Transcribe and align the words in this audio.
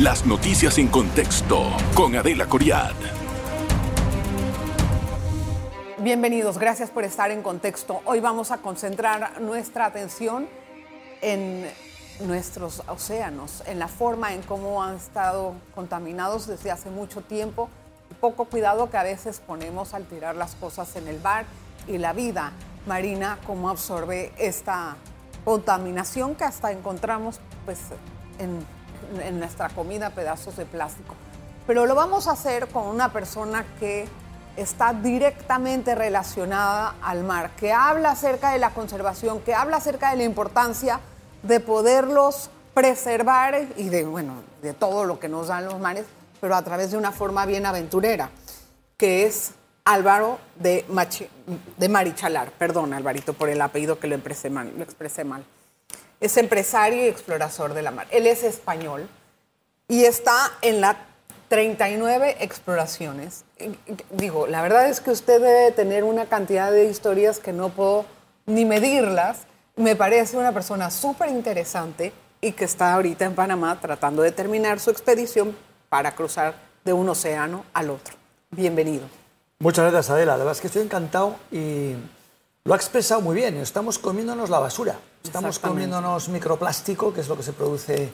Las 0.00 0.26
noticias 0.26 0.78
en 0.78 0.88
contexto 0.88 1.64
con 1.94 2.16
Adela 2.16 2.46
Coriad. 2.46 2.94
Bienvenidos, 5.98 6.58
gracias 6.58 6.90
por 6.90 7.04
estar 7.04 7.30
en 7.30 7.42
contexto. 7.42 8.00
Hoy 8.04 8.18
vamos 8.18 8.50
a 8.50 8.58
concentrar 8.58 9.40
nuestra 9.40 9.86
atención 9.86 10.48
en 11.20 11.70
nuestros 12.26 12.82
océanos, 12.88 13.62
en 13.66 13.78
la 13.78 13.86
forma 13.86 14.34
en 14.34 14.42
cómo 14.42 14.82
han 14.82 14.96
estado 14.96 15.54
contaminados 15.74 16.48
desde 16.48 16.72
hace 16.72 16.90
mucho 16.90 17.20
tiempo, 17.20 17.68
poco 18.20 18.46
cuidado 18.46 18.90
que 18.90 18.96
a 18.96 19.04
veces 19.04 19.40
ponemos 19.40 19.94
al 19.94 20.06
tirar 20.06 20.34
las 20.34 20.56
cosas 20.56 20.96
en 20.96 21.06
el 21.06 21.20
bar 21.20 21.44
y 21.86 21.98
la 21.98 22.12
vida 22.12 22.52
marina, 22.86 23.38
cómo 23.46 23.70
absorbe 23.70 24.32
esta 24.36 24.96
contaminación 25.44 26.34
que 26.34 26.44
hasta 26.44 26.72
encontramos 26.72 27.40
pues, 27.64 27.78
en, 28.38 28.64
en 29.20 29.38
nuestra 29.38 29.68
comida, 29.68 30.10
pedazos 30.10 30.56
de 30.56 30.66
plástico. 30.66 31.14
Pero 31.66 31.86
lo 31.86 31.94
vamos 31.94 32.26
a 32.26 32.32
hacer 32.32 32.68
con 32.68 32.86
una 32.86 33.12
persona 33.12 33.64
que 33.78 34.08
está 34.56 34.92
directamente 34.92 35.94
relacionada 35.94 36.96
al 37.02 37.24
mar, 37.24 37.50
que 37.56 37.72
habla 37.72 38.10
acerca 38.10 38.50
de 38.50 38.58
la 38.58 38.70
conservación, 38.70 39.40
que 39.40 39.54
habla 39.54 39.78
acerca 39.78 40.10
de 40.10 40.16
la 40.16 40.24
importancia 40.24 41.00
de 41.42 41.60
poderlos 41.60 42.50
preservar 42.74 43.66
y 43.76 43.88
de, 43.88 44.04
bueno, 44.04 44.34
de 44.60 44.74
todo 44.74 45.04
lo 45.04 45.18
que 45.18 45.28
nos 45.28 45.48
dan 45.48 45.64
los 45.66 45.78
mares, 45.78 46.04
pero 46.40 46.54
a 46.54 46.62
través 46.62 46.90
de 46.90 46.96
una 46.96 47.12
forma 47.12 47.46
bien 47.46 47.66
aventurera, 47.66 48.30
que 48.96 49.26
es 49.26 49.52
Álvaro 49.84 50.38
de, 50.56 50.84
Marichalar. 51.88 52.50
Perdón, 52.52 52.92
Alvarito, 52.94 53.34
por 53.34 53.48
el 53.48 53.60
apellido 53.60 53.98
que 53.98 54.06
lo 54.06 54.14
expresé, 54.14 54.50
mal, 54.50 54.72
lo 54.76 54.82
expresé 54.82 55.24
mal. 55.24 55.44
Es 56.20 56.36
empresario 56.36 57.04
y 57.04 57.08
explorador 57.08 57.74
de 57.74 57.82
la 57.82 57.90
mar. 57.90 58.06
Él 58.10 58.26
es 58.26 58.44
español 58.44 59.08
y 59.88 60.04
está 60.04 60.52
en 60.62 60.80
la 60.80 60.96
39 61.52 62.38
exploraciones. 62.40 63.44
Digo, 64.10 64.46
la 64.46 64.62
verdad 64.62 64.88
es 64.88 65.00
que 65.00 65.10
usted 65.10 65.38
debe 65.38 65.72
tener 65.72 66.02
una 66.02 66.24
cantidad 66.24 66.72
de 66.72 66.86
historias 66.86 67.38
que 67.38 67.52
no 67.52 67.68
puedo 67.68 68.06
ni 68.46 68.64
medirlas. 68.64 69.40
Me 69.76 69.94
parece 69.94 70.38
una 70.38 70.52
persona 70.52 70.90
súper 70.90 71.28
interesante 71.28 72.14
y 72.40 72.52
que 72.52 72.64
está 72.64 72.94
ahorita 72.94 73.26
en 73.26 73.34
Panamá 73.34 73.78
tratando 73.80 74.22
de 74.22 74.32
terminar 74.32 74.80
su 74.80 74.90
expedición 74.90 75.54
para 75.90 76.14
cruzar 76.14 76.54
de 76.86 76.94
un 76.94 77.08
océano 77.10 77.66
al 77.74 77.90
otro. 77.90 78.16
Bienvenido. 78.50 79.21
Muchas 79.62 79.92
gracias, 79.92 80.10
Adela. 80.10 80.32
La 80.32 80.38
verdad 80.38 80.54
es 80.54 80.60
que 80.60 80.66
estoy 80.66 80.82
encantado 80.82 81.36
y 81.52 81.92
lo 82.64 82.74
ha 82.74 82.76
expresado 82.76 83.20
muy 83.20 83.36
bien. 83.36 83.58
Estamos 83.58 83.96
comiéndonos 83.96 84.50
la 84.50 84.58
basura. 84.58 84.98
Estamos 85.22 85.60
comiéndonos 85.60 86.28
microplástico, 86.30 87.14
que 87.14 87.20
es 87.20 87.28
lo 87.28 87.36
que 87.36 87.44
se 87.44 87.52
produce 87.52 88.12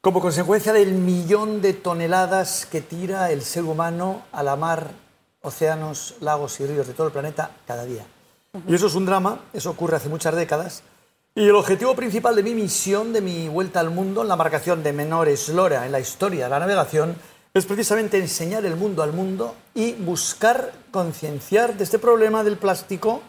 como 0.00 0.18
consecuencia 0.18 0.72
del 0.72 0.92
millón 0.92 1.60
de 1.60 1.74
toneladas 1.74 2.64
que 2.64 2.80
tira 2.80 3.30
el 3.30 3.42
ser 3.42 3.64
humano 3.64 4.22
a 4.32 4.42
la 4.42 4.56
mar, 4.56 4.92
océanos, 5.42 6.14
lagos 6.20 6.58
y 6.60 6.66
ríos 6.66 6.86
de 6.86 6.94
todo 6.94 7.08
el 7.08 7.12
planeta 7.12 7.50
cada 7.66 7.84
día. 7.84 8.06
Y 8.66 8.74
eso 8.74 8.86
es 8.86 8.94
un 8.94 9.04
drama, 9.04 9.42
eso 9.52 9.68
ocurre 9.68 9.96
hace 9.96 10.08
muchas 10.08 10.34
décadas. 10.34 10.82
Y 11.34 11.48
el 11.48 11.54
objetivo 11.54 11.94
principal 11.96 12.34
de 12.34 12.42
mi 12.42 12.54
misión, 12.54 13.12
de 13.12 13.20
mi 13.20 13.46
vuelta 13.48 13.80
al 13.80 13.90
mundo 13.90 14.22
en 14.22 14.28
la 14.28 14.36
marcación 14.36 14.82
de 14.82 14.94
menores 14.94 15.50
Lora 15.50 15.84
en 15.84 15.92
la 15.92 16.00
historia 16.00 16.44
de 16.44 16.50
la 16.50 16.60
navegación, 16.60 17.14
es 17.58 17.66
precisamente 17.66 18.18
enseñar 18.18 18.64
el 18.64 18.76
mundo 18.76 19.02
al 19.02 19.12
mundo 19.12 19.54
y 19.74 19.92
buscar 19.92 20.72
concienciar 20.90 21.76
de 21.76 21.84
este 21.84 21.98
problema 21.98 22.44
del 22.44 22.56
plástico 22.56 23.22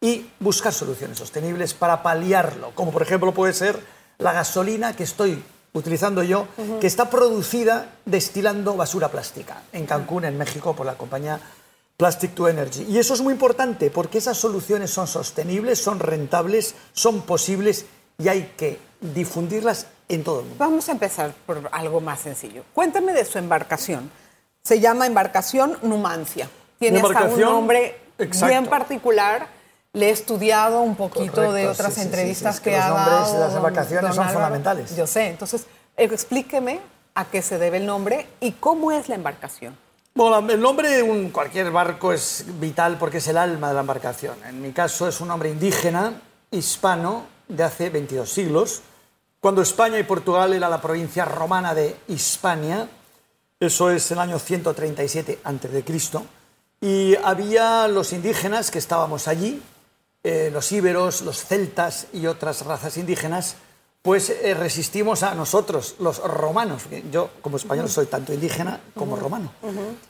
y 0.00 0.26
buscar 0.40 0.72
soluciones 0.72 1.18
sostenibles 1.18 1.74
para 1.74 2.02
paliarlo, 2.02 2.72
como 2.74 2.92
por 2.92 3.02
ejemplo 3.02 3.34
puede 3.34 3.52
ser 3.52 3.78
la 4.18 4.32
gasolina 4.32 4.94
que 4.94 5.04
estoy 5.04 5.42
utilizando 5.72 6.22
yo, 6.22 6.46
que 6.80 6.86
está 6.86 7.10
producida 7.10 7.96
destilando 8.04 8.76
basura 8.76 9.08
plástica 9.08 9.62
en 9.72 9.86
Cancún, 9.86 10.24
en 10.24 10.38
México, 10.38 10.74
por 10.74 10.86
la 10.86 10.96
compañía 10.96 11.40
Plastic 11.96 12.34
to 12.34 12.48
Energy. 12.48 12.84
Y 12.88 12.98
eso 12.98 13.14
es 13.14 13.20
muy 13.20 13.32
importante 13.32 13.90
porque 13.90 14.18
esas 14.18 14.38
soluciones 14.38 14.90
son 14.90 15.06
sostenibles, 15.06 15.80
son 15.80 15.98
rentables, 15.98 16.74
son 16.92 17.22
posibles 17.22 17.86
y 18.18 18.28
hay 18.28 18.52
que 18.56 18.78
difundirlas 19.00 19.86
en 20.08 20.24
todo 20.24 20.40
el 20.40 20.46
mundo. 20.46 20.64
Vamos 20.64 20.88
a 20.88 20.92
empezar 20.92 21.32
por 21.46 21.68
algo 21.72 22.00
más 22.00 22.20
sencillo. 22.20 22.64
Cuéntame 22.74 23.12
de 23.12 23.24
su 23.24 23.38
embarcación. 23.38 24.10
Se 24.62 24.80
llama 24.80 25.06
embarcación 25.06 25.78
Numancia. 25.82 26.48
Tiene 26.78 27.00
hasta 27.00 27.24
un 27.24 27.40
nombre 27.40 27.98
bien 28.46 28.66
particular. 28.66 29.46
Le 29.92 30.08
he 30.08 30.10
estudiado 30.10 30.80
un 30.82 30.96
poquito 30.96 31.52
de 31.52 31.68
otras 31.68 31.98
entrevistas 31.98 32.60
que, 32.60 32.76
ha 32.76 32.90
dado. 32.90 32.98
Los 32.98 33.10
nombres 33.10 33.32
de 33.32 33.40
las 33.40 33.54
embarcaciones 33.54 34.14
son 34.14 34.28
fundamentales. 34.28 34.96
Yo 34.96 35.06
sé. 35.06 35.28
Entonces, 35.28 35.66
explíqueme 35.96 36.80
a 37.14 37.24
qué 37.24 37.42
se 37.42 37.58
debe 37.58 37.78
el 37.78 37.86
nombre 37.86 38.26
y 38.40 38.52
cómo 38.52 38.92
es 38.92 39.08
la 39.08 39.14
embarcación. 39.14 39.76
Bueno, 40.14 40.50
el 40.50 40.60
nombre 40.60 40.88
de 40.90 41.02
un, 41.02 41.30
cualquier 41.30 41.70
barco 41.70 42.12
es 42.12 42.44
vital 42.58 42.96
porque 42.98 43.18
es 43.18 43.28
el 43.28 43.36
alma 43.36 43.68
de 43.68 43.74
la 43.74 43.80
embarcación. 43.80 44.36
En 44.46 44.60
mi 44.60 44.72
caso 44.72 45.08
es 45.08 45.20
un 45.20 45.28
nombre 45.28 45.48
indígena, 45.50 46.20
hispano, 46.50 47.24
de 47.48 47.64
hace 47.64 47.88
22 47.88 48.28
siglos 48.28 48.82
cuando 49.40 49.62
España 49.62 49.98
y 49.98 50.02
Portugal 50.02 50.52
era 50.52 50.68
la 50.68 50.80
provincia 50.80 51.24
romana 51.24 51.74
de 51.74 51.96
Hispania, 52.08 52.88
eso 53.60 53.90
es 53.90 54.10
el 54.10 54.18
año 54.18 54.38
137 54.38 55.40
a.C., 55.44 55.84
y 56.80 57.16
había 57.16 57.88
los 57.88 58.12
indígenas 58.12 58.70
que 58.70 58.78
estábamos 58.78 59.26
allí, 59.26 59.60
eh, 60.22 60.50
los 60.52 60.70
íberos, 60.70 61.22
los 61.22 61.44
celtas 61.44 62.06
y 62.12 62.26
otras 62.26 62.64
razas 62.64 62.96
indígenas, 62.96 63.56
pues 64.02 64.30
eh, 64.30 64.54
resistimos 64.54 65.24
a 65.24 65.34
nosotros, 65.34 65.96
los 65.98 66.18
romanos. 66.18 66.84
Yo, 67.10 67.30
como 67.42 67.56
español, 67.56 67.88
soy 67.88 68.06
tanto 68.06 68.32
indígena 68.32 68.80
como 68.94 69.16
romano. 69.16 69.52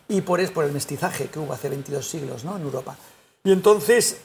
Y 0.09 0.21
por, 0.21 0.41
es 0.41 0.51
por 0.51 0.65
el 0.65 0.73
mestizaje 0.73 1.29
que 1.29 1.39
hubo 1.39 1.53
hace 1.55 1.71
22 1.71 2.07
siglos 2.07 2.45
¿no? 2.45 2.57
en 2.57 2.63
Europa. 2.63 2.97
Y 3.45 3.53
entonces, 3.53 4.19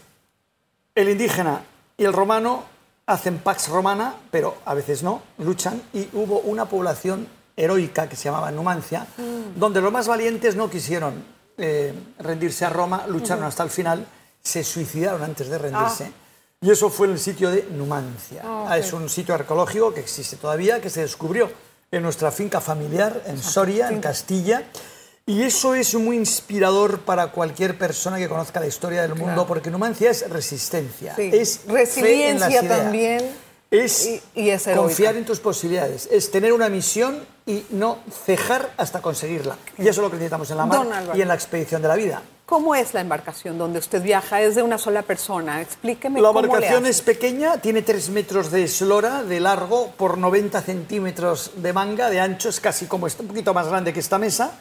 el 0.96 1.10
indígena 1.10 1.64
y 1.98 2.04
el 2.04 2.12
romano 2.12 2.66
hacen 3.06 3.40
pax 3.40 3.70
romana, 3.70 4.16
pero 4.32 4.58
a 4.66 4.74
veces 4.74 5.04
no, 5.04 5.22
luchan, 5.40 5.82
y 5.94 6.10
hubo 6.14 6.40
una 6.40 6.66
población 6.66 7.28
heroica 7.56 8.08
que 8.08 8.16
se 8.16 8.26
llamaba 8.26 8.52
Numancia, 8.52 9.08
mm. 9.18 9.60
donde 9.60 9.82
los 9.82 9.92
más 9.92 10.08
valientes 10.08 10.56
no 10.56 10.70
quisieron 10.70 11.24
eh, 11.58 11.94
rendirse 12.20 12.66
a 12.66 12.70
Roma, 12.70 13.06
lucharon 13.08 13.44
hasta 13.44 13.64
el 13.64 13.70
final, 13.70 14.06
se 14.42 14.64
suicidaron 14.64 15.24
antes 15.24 15.50
de 15.50 15.58
rendirse. 15.58 16.06
Ah. 16.06 16.24
Y 16.62 16.72
eso 16.72 16.90
fue 16.90 17.08
el 17.08 17.20
sitio 17.20 17.52
de 17.52 17.64
Numancia. 17.72 18.42
Ah, 18.44 18.78
es 18.78 18.94
un 18.94 19.10
sitio 19.10 19.36
arqueológico 19.36 19.94
que 19.94 20.00
existe 20.00 20.38
todavía, 20.38 20.80
que 20.80 20.90
se 20.90 21.02
descubrió 21.02 21.52
en 21.92 22.02
nuestra 22.02 22.32
finca 22.32 22.62
familiar 22.62 23.22
en 23.26 23.38
Soria, 23.38 23.90
en 23.90 24.00
Castilla. 24.00 24.64
Y 25.26 25.44
eso 25.44 25.74
es 25.74 25.96
muy 25.96 26.18
inspirador 26.18 27.00
para 27.00 27.28
cualquier 27.28 27.78
persona 27.78 28.18
que 28.18 28.28
conozca 28.28 28.60
la 28.60 28.68
historia 28.68 29.04
del 29.04 29.16
mundo, 29.16 29.48
porque 29.48 29.72
Numancia 29.72 30.12
es 30.12 30.30
resistencia, 30.30 31.16
es 31.18 31.62
resiliencia 31.66 32.68
también. 32.68 33.32
Es 33.72 34.22
y, 34.36 34.52
confiar 34.76 35.16
en 35.16 35.26
tus 35.26 35.40
posibilidades, 35.40 36.10
es 36.12 36.30
tener 36.30 36.52
una 36.52 36.68
misión 36.68 37.26
y 37.46 37.66
no 37.70 38.00
cejar 38.26 38.72
hasta 38.76 39.02
conseguirla. 39.02 39.58
Y 39.78 39.84
eso 39.84 39.90
es 39.90 39.98
lo 40.00 40.10
que 40.10 40.18
necesitamos 40.18 40.52
en 40.52 40.58
la 40.58 40.66
mar 40.66 40.86
y 41.16 41.22
en 41.22 41.28
la 41.30 41.34
expedición 41.36 41.82
de 41.82 41.88
la 41.88 41.96
vida. 41.96 42.22
¿Cómo 42.46 42.76
es 42.76 42.94
la 42.94 43.00
embarcación 43.00 43.58
donde 43.58 43.80
usted 43.80 44.04
viaja? 44.04 44.42
¿Es 44.42 44.56
de 44.56 44.62
una 44.62 44.78
sola 44.78 45.02
persona? 45.02 45.62
Explíqueme 45.62 46.22
la 46.22 46.28
cómo 46.28 46.42
embarcación 46.42 46.84
le 46.84 46.90
es 46.90 47.02
pequeña, 47.02 47.58
tiene 47.60 47.82
3 47.82 48.10
metros 48.10 48.52
de 48.52 48.66
eslora 48.66 49.24
de 49.24 49.40
largo 49.40 49.92
por 49.98 50.18
90 50.18 50.62
centímetros 50.62 51.52
de 51.56 51.72
manga, 51.72 52.10
de 52.10 52.20
ancho, 52.20 52.50
es 52.50 52.60
casi 52.60 52.86
como 52.88 53.08
un 53.08 53.28
poquito 53.28 53.54
más 53.54 53.70
grande 53.70 53.94
que 53.94 54.02
esta 54.02 54.20
mesa 54.20 54.60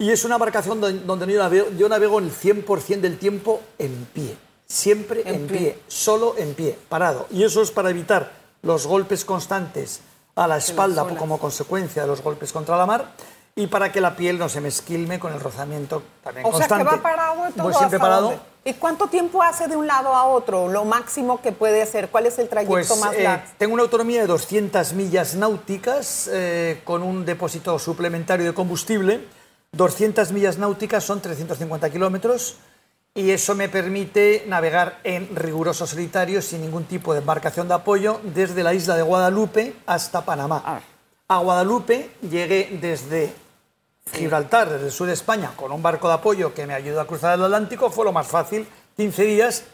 y 0.00 0.10
es 0.10 0.24
una 0.24 0.36
embarcación 0.36 0.80
donde, 0.80 1.32
yo, 1.32 1.38
navego, 1.38 1.68
yo 1.76 1.88
navego 1.88 2.18
el 2.20 2.32
100% 2.32 3.00
del 3.00 3.18
tiempo 3.18 3.60
en 3.78 4.06
pie, 4.06 4.34
siempre 4.66 5.22
en, 5.26 5.46
pie. 5.46 5.78
solo 5.88 6.34
en 6.38 6.54
pie, 6.54 6.78
parado. 6.88 7.26
Y 7.30 7.44
eso 7.44 7.60
es 7.60 7.70
para 7.70 7.90
evitar 7.90 8.32
los 8.62 8.86
golpes 8.86 9.26
constantes 9.26 10.00
a 10.36 10.48
la 10.48 10.56
espalda 10.56 11.06
como 11.18 11.38
consecuencia 11.38 12.02
de 12.02 12.08
los 12.08 12.22
golpes 12.22 12.50
contra 12.50 12.78
la 12.78 12.86
mar 12.86 13.12
y 13.54 13.66
para 13.66 13.92
que 13.92 14.00
la 14.00 14.16
piel 14.16 14.38
no 14.38 14.48
se 14.48 14.62
me 14.62 14.68
esquilme 14.68 15.18
con 15.18 15.34
el 15.34 15.40
rozamiento 15.40 16.02
también 16.24 16.46
o 16.46 16.50
constante. 16.50 16.82
Sea 16.82 16.90
que 16.92 16.96
va 16.96 17.02
parado 17.02 17.52
todo 17.54 17.64
Voy 17.64 17.74
siempre 17.74 17.98
parado. 17.98 18.40
¿Y 18.64 18.72
cuánto 18.74 19.06
tiempo 19.08 19.42
hace 19.42 19.68
de 19.68 19.76
un 19.76 19.86
lado 19.86 20.14
a 20.14 20.24
otro? 20.24 20.68
Lo 20.68 20.86
máximo 20.86 21.42
que 21.42 21.52
puede 21.52 21.82
hacer. 21.82 22.08
¿Cuál 22.08 22.24
es 22.24 22.38
el 22.38 22.48
trayecto 22.48 22.72
pues, 22.72 22.98
más 22.98 23.14
eh, 23.14 23.22
largo? 23.22 23.44
tengo 23.58 23.74
una 23.74 23.82
autonomía 23.82 24.22
de 24.22 24.28
200 24.28 24.94
millas 24.94 25.34
náuticas 25.34 26.30
eh, 26.32 26.80
con 26.84 27.02
un 27.02 27.26
depósito 27.26 27.78
suplementario 27.78 28.46
de 28.46 28.54
combustible 28.54 29.26
200 29.72 30.32
millas 30.32 30.58
náuticas 30.58 31.04
son 31.04 31.20
350 31.20 31.90
kilómetros 31.90 32.56
y 33.14 33.30
eso 33.30 33.54
me 33.54 33.68
permite 33.68 34.44
navegar 34.46 35.00
en 35.04 35.34
riguroso 35.34 35.86
solitario 35.86 36.42
sin 36.42 36.62
ningún 36.62 36.84
tipo 36.84 37.12
de 37.12 37.20
embarcación 37.20 37.68
de 37.68 37.74
apoyo 37.74 38.20
desde 38.22 38.62
la 38.62 38.74
isla 38.74 38.96
de 38.96 39.02
Guadalupe 39.02 39.74
hasta 39.86 40.24
Panamá. 40.24 40.82
A 41.28 41.38
Guadalupe 41.38 42.10
llegué 42.28 42.78
desde 42.80 43.32
Gibraltar, 44.12 44.70
desde 44.70 44.86
el 44.86 44.92
sur 44.92 45.06
de 45.06 45.12
España, 45.12 45.52
con 45.54 45.70
un 45.70 45.82
barco 45.82 46.08
de 46.08 46.14
apoyo 46.14 46.52
que 46.52 46.66
me 46.66 46.74
ayudó 46.74 47.00
a 47.00 47.06
cruzar 47.06 47.38
el 47.38 47.44
Atlántico, 47.44 47.90
fue 47.90 48.04
lo 48.04 48.12
más 48.12 48.26
fácil, 48.26 48.66
15 48.96 49.22
días. 49.22 49.64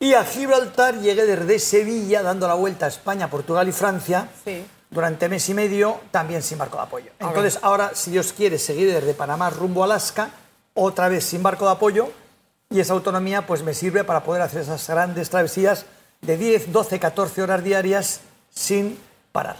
Y 0.00 0.14
a 0.14 0.24
Gibraltar 0.24 0.98
llegué 1.00 1.24
desde 1.24 1.58
Sevilla, 1.60 2.22
dando 2.22 2.48
la 2.48 2.54
vuelta 2.54 2.86
a 2.86 2.88
España, 2.88 3.30
Portugal 3.30 3.68
y 3.68 3.72
Francia, 3.72 4.28
durante 4.94 5.28
mes 5.28 5.48
y 5.48 5.54
medio, 5.54 6.00
también 6.12 6.42
sin 6.42 6.56
barco 6.56 6.76
de 6.76 6.84
apoyo. 6.84 7.10
Entonces, 7.18 7.58
ahora, 7.62 7.90
si 7.94 8.12
Dios 8.12 8.32
quiere, 8.32 8.58
seguir 8.58 8.92
desde 8.92 9.12
Panamá 9.12 9.50
rumbo 9.50 9.82
a 9.82 9.86
Alaska, 9.86 10.30
otra 10.72 11.08
vez 11.08 11.24
sin 11.24 11.42
barco 11.42 11.66
de 11.66 11.72
apoyo, 11.72 12.10
y 12.70 12.78
esa 12.80 12.92
autonomía 12.94 13.44
pues 13.46 13.62
me 13.62 13.74
sirve 13.74 14.04
para 14.04 14.22
poder 14.22 14.42
hacer 14.42 14.62
esas 14.62 14.86
grandes 14.88 15.28
travesías 15.30 15.84
de 16.22 16.36
10, 16.36 16.72
12, 16.72 16.98
14 17.00 17.42
horas 17.42 17.62
diarias 17.64 18.20
sin 18.50 18.96
parar. 19.32 19.56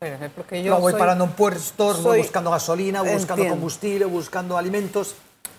Espérame, 0.00 0.30
porque 0.34 0.62
yo 0.62 0.78
voy 0.78 0.92
soy- 0.92 0.98
parando 0.98 1.24
en 1.24 1.32
puestos, 1.32 2.02
voy 2.02 2.18
buscando 2.18 2.50
gasolina, 2.50 3.02
voy 3.02 3.12
buscando 3.12 3.42
Entiendo. 3.42 3.54
combustible, 3.56 4.04
buscando 4.06 4.56
alimentos. 4.56 5.14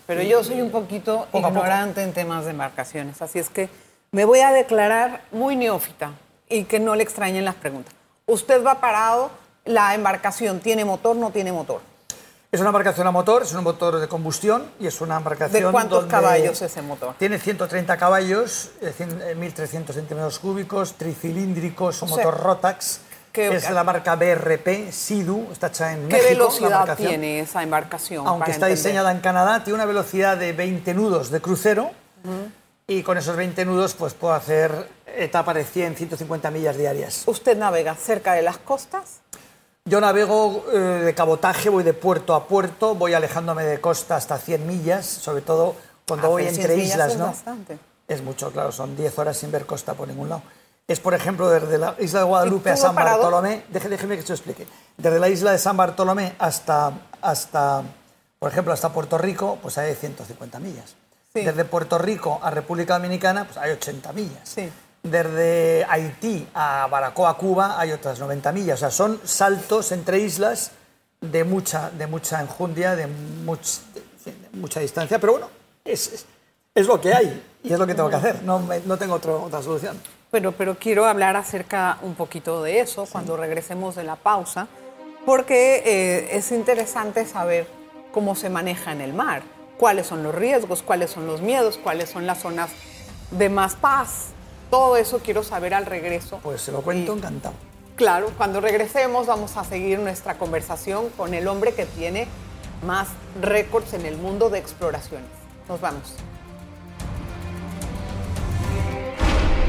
Pero 0.08 0.24
yo 0.24 0.44
soy 0.44 0.60
un 0.62 0.72
poquito 0.72 1.28
poco. 1.31 1.48
ignorante 1.48 2.02
en 2.02 2.14
temas 2.14 2.46
de 2.46 2.52
embarcaciones, 2.52 3.22
así 3.22 3.38
es 3.38 3.50
que 3.50 3.70
me 4.12 4.26
voy 4.26 4.40
a 4.40 4.52
declarar 4.52 5.22
muy 5.31 5.56
neófita 5.56 6.14
y 6.50 6.64
que 6.64 6.80
no 6.80 6.96
le 6.96 7.04
extrañen 7.04 7.46
las 7.46 7.56
preguntas. 7.56 7.94
Usted 8.30 8.64
va 8.64 8.80
parado, 8.80 9.31
la 9.66 9.96
embarcación 9.96 10.60
tiene 10.60 10.86
motor, 10.86 11.16
no 11.16 11.31
tiene 11.31 11.52
motor. 11.52 11.81
Es 12.52 12.60
una 12.60 12.70
embarcación 12.70 13.06
a 13.08 13.12
motor, 13.12 13.42
es 13.44 13.54
un 13.54 13.64
motor 13.64 14.00
de 14.00 14.08
combustión 14.08 14.72
y 14.80 14.88
es 14.88 15.02
una 15.02 15.18
embarcación. 15.18 15.64
¿De 15.66 15.72
cuántos 15.72 16.02
donde 16.02 16.12
caballos 16.12 16.62
ese 16.62 16.81
motor? 16.84 17.16
Tiene 17.18 17.38
130 17.40 17.98
caballos, 17.98 18.70
eh, 18.81 18.94
cien- 18.98 19.20
eh, 19.22 19.36
1.300 19.36 19.94
centímetros 19.96 20.38
cúbicos, 20.40 20.94
tricilíndrico, 20.94 21.90
es 21.90 22.02
un 22.02 22.12
O 22.12 22.16
sea, 22.16 22.26
motor 22.26 22.40
Rotax. 22.44 23.02
¿qué- 23.31 23.56
es 23.56 23.70
la 23.70 23.84
marca 23.84 24.16
BRP, 24.16 24.92
Sidu, 24.92 25.48
está 25.52 25.68
hecha 25.68 25.94
en 25.94 26.08
¿Qué 26.08 26.14
México. 26.18 26.28
la 26.30 26.30
velocidad 26.30 26.98
tiene 26.98 27.40
esa 27.42 27.62
embarcación? 27.64 28.28
Aunque 28.28 28.52
está 28.52 28.66
entender? 28.68 28.78
diseñada 28.78 29.12
en 29.12 29.20
Canadá, 29.22 29.64
tiene 29.64 29.76
una 29.76 29.86
velocidad 29.86 30.38
de 30.38 30.52
20 30.54 30.94
nudos 30.96 31.30
de 31.30 31.40
crucero 31.42 31.92
y 32.88 33.04
con 33.04 33.18
esos 33.20 33.36
20 33.36 33.64
nudos 33.66 33.94
pues 33.94 34.16
puedo 34.16 34.34
hacer 34.34 34.88
etapa 35.18 35.54
de 35.54 35.64
100, 35.64 35.96
150 35.96 36.52
millas 36.52 36.78
diarias. 36.78 37.24
¿Usted 37.26 37.58
navega 37.58 37.96
cerca 37.96 38.34
de 38.34 38.42
las 38.42 38.58
costas? 38.58 39.20
Yo 39.86 40.00
navego 40.02 40.66
eh, 40.72 40.78
de 40.78 41.16
cabotaje, 41.16 41.70
voy 41.70 41.84
de 41.84 41.94
puerto 41.94 42.36
a 42.36 42.48
puerto, 42.48 42.96
voy 42.96 43.14
alejándome 43.14 43.64
de 43.64 43.82
costa 43.82 44.16
hasta 44.16 44.38
100 44.38 44.68
millas, 44.68 45.06
sobre 45.06 45.42
todo 45.42 45.76
cuando 46.08 46.28
Ah, 46.28 46.30
voy 46.30 46.44
pero 46.44 46.56
100 46.56 46.72
entre 46.72 46.84
islas, 46.84 47.12
es 47.14 47.18
¿no? 47.18 47.26
bastante. 47.28 47.80
Es 48.08 48.22
mucho, 48.22 48.52
claro, 48.52 48.72
son 48.72 48.96
10 48.96 49.18
horas 49.20 49.38
sin 49.38 49.52
ver 49.52 49.66
costa 49.66 49.94
por 49.94 50.08
ningún 50.08 50.30
lado. 50.30 50.42
Es, 50.88 51.00
por 51.00 51.14
ejemplo, 51.14 51.50
desde 51.50 51.78
la 51.78 51.96
isla 52.00 52.20
de 52.22 52.26
Guadalupe 52.26 52.70
¿Y 52.70 52.74
a 52.74 52.78
San 52.78 52.96
parado? 52.96 53.18
Bartolomé, 53.20 53.64
déjeme 53.70 54.16
que 54.18 54.24
se 54.24 54.34
explique. 54.34 54.66
Desde 54.98 55.20
la 55.20 55.30
isla 55.30 55.52
de 55.52 55.60
San 55.60 55.78
Bartolomé 55.78 56.34
hasta, 56.40 56.92
hasta 57.22 57.84
por 58.40 58.52
ejemplo, 58.52 58.74
hasta 58.74 58.92
Puerto 58.92 59.18
Rico, 59.18 59.60
pues 59.62 59.78
hay 59.78 59.94
150 59.94 60.60
millas. 60.60 60.96
Sí. 61.34 61.42
Desde 61.42 61.64
Puerto 61.66 62.00
Rico 62.00 62.40
a 62.42 62.50
República 62.50 62.96
Dominicana, 62.96 63.46
pues 63.46 63.58
hay 63.58 63.72
80 63.72 64.14
millas. 64.14 64.42
Sí. 64.50 64.72
Desde 65.04 65.86
Haití 65.90 66.48
a 66.54 66.88
Baracoa, 66.92 67.38
Cuba, 67.38 67.80
hay 67.80 67.92
otras 67.92 68.19
90 68.19 68.51
millas. 68.51 68.75
O 68.75 68.80
sea, 68.80 68.92
son 68.92 69.19
saltos 69.24 69.92
entre 69.92 70.19
islas 70.19 70.72
de 71.22 71.44
mucha, 71.44 71.90
de 71.92 72.06
mucha 72.07 72.42
enjundia, 72.42 72.96
de, 72.96 73.07
much- 73.07 73.80
de- 73.94 74.31
de 74.31 74.50
mucha 74.54 74.80
distancia. 74.81 75.18
Pero 75.19 75.34
bueno, 75.34 75.50
es, 75.86 76.07
es, 76.13 76.25
es 76.75 76.88
lo 76.88 77.00
que 77.00 77.13
hay 77.13 77.42
y 77.63 77.72
es 77.74 77.80
lo 77.80 77.88
que 77.88 77.96
tengo 77.96 78.10
que 78.10 78.18
hacer. 78.18 78.44
No, 78.44 78.60
me- 78.60 78.81
no 78.81 78.98
tengo 78.98 79.16
otro- 79.16 79.42
otra 79.44 79.62
solución. 79.62 80.00
Pero, 80.31 80.51
pero 80.51 80.75
quiero 80.78 81.06
hablar 81.06 81.36
acerca 81.38 81.98
un 82.02 82.13
poquito 82.16 82.62
de 82.62 82.81
eso 82.81 83.07
cuando 83.12 83.36
regresemos 83.38 83.95
de 83.95 84.04
la 84.04 84.16
pausa, 84.16 84.68
porque 85.25 85.81
eh, 85.86 86.38
es 86.38 86.52
interesante 86.52 87.25
saber 87.25 87.68
cómo 88.13 88.36
se 88.36 88.50
maneja 88.50 88.92
en 88.92 89.02
el 89.02 89.13
mar, 89.13 89.42
cuáles 89.78 90.07
son 90.07 90.24
los 90.24 90.36
riesgos, 90.36 90.84
cuáles 90.84 91.10
son 91.10 91.25
los 91.25 91.42
miedos, 91.42 91.78
cuáles 91.78 92.10
son 92.10 92.28
las 92.28 92.40
zonas 92.42 92.69
de 93.31 93.50
más 93.50 93.75
paz. 93.75 94.28
Todo 94.69 94.98
eso 94.98 95.19
quiero 95.19 95.44
saber 95.44 95.74
al 95.74 95.86
regreso. 95.86 96.39
Pues 96.44 96.62
se 96.62 96.71
lo 96.71 96.81
cuento 96.81 97.13
Y- 97.13 97.18
encantado. 97.18 97.56
Claro, 97.95 98.31
cuando 98.38 98.62
regresemos 98.62 99.27
vamos 99.27 99.57
a 99.57 99.63
seguir 99.66 100.00
nuestra 100.00 100.38
conversación 100.38 101.10
con 101.18 101.33
el 101.33 101.48
hombre 101.48 101.74
que 101.74 101.86
tiene 101.86 102.27
más 102.86 103.10
récords 103.42 103.94
en 103.94 104.06
el 104.06 104.18
mundo 104.18 104.50
de 104.50 104.60
exploraciones. 104.60 105.27
Nos 105.68 105.81
vamos. 105.81 106.13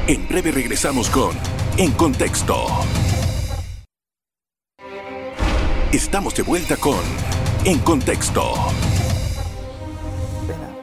En 0.07 0.27
breve 0.27 0.51
regresamos 0.51 1.09
con 1.09 1.37
En 1.77 1.91
Contexto. 1.91 2.55
Estamos 5.91 6.33
de 6.35 6.43
vuelta 6.43 6.77
con 6.77 6.99
En 7.65 7.79
Contexto. 7.79 8.53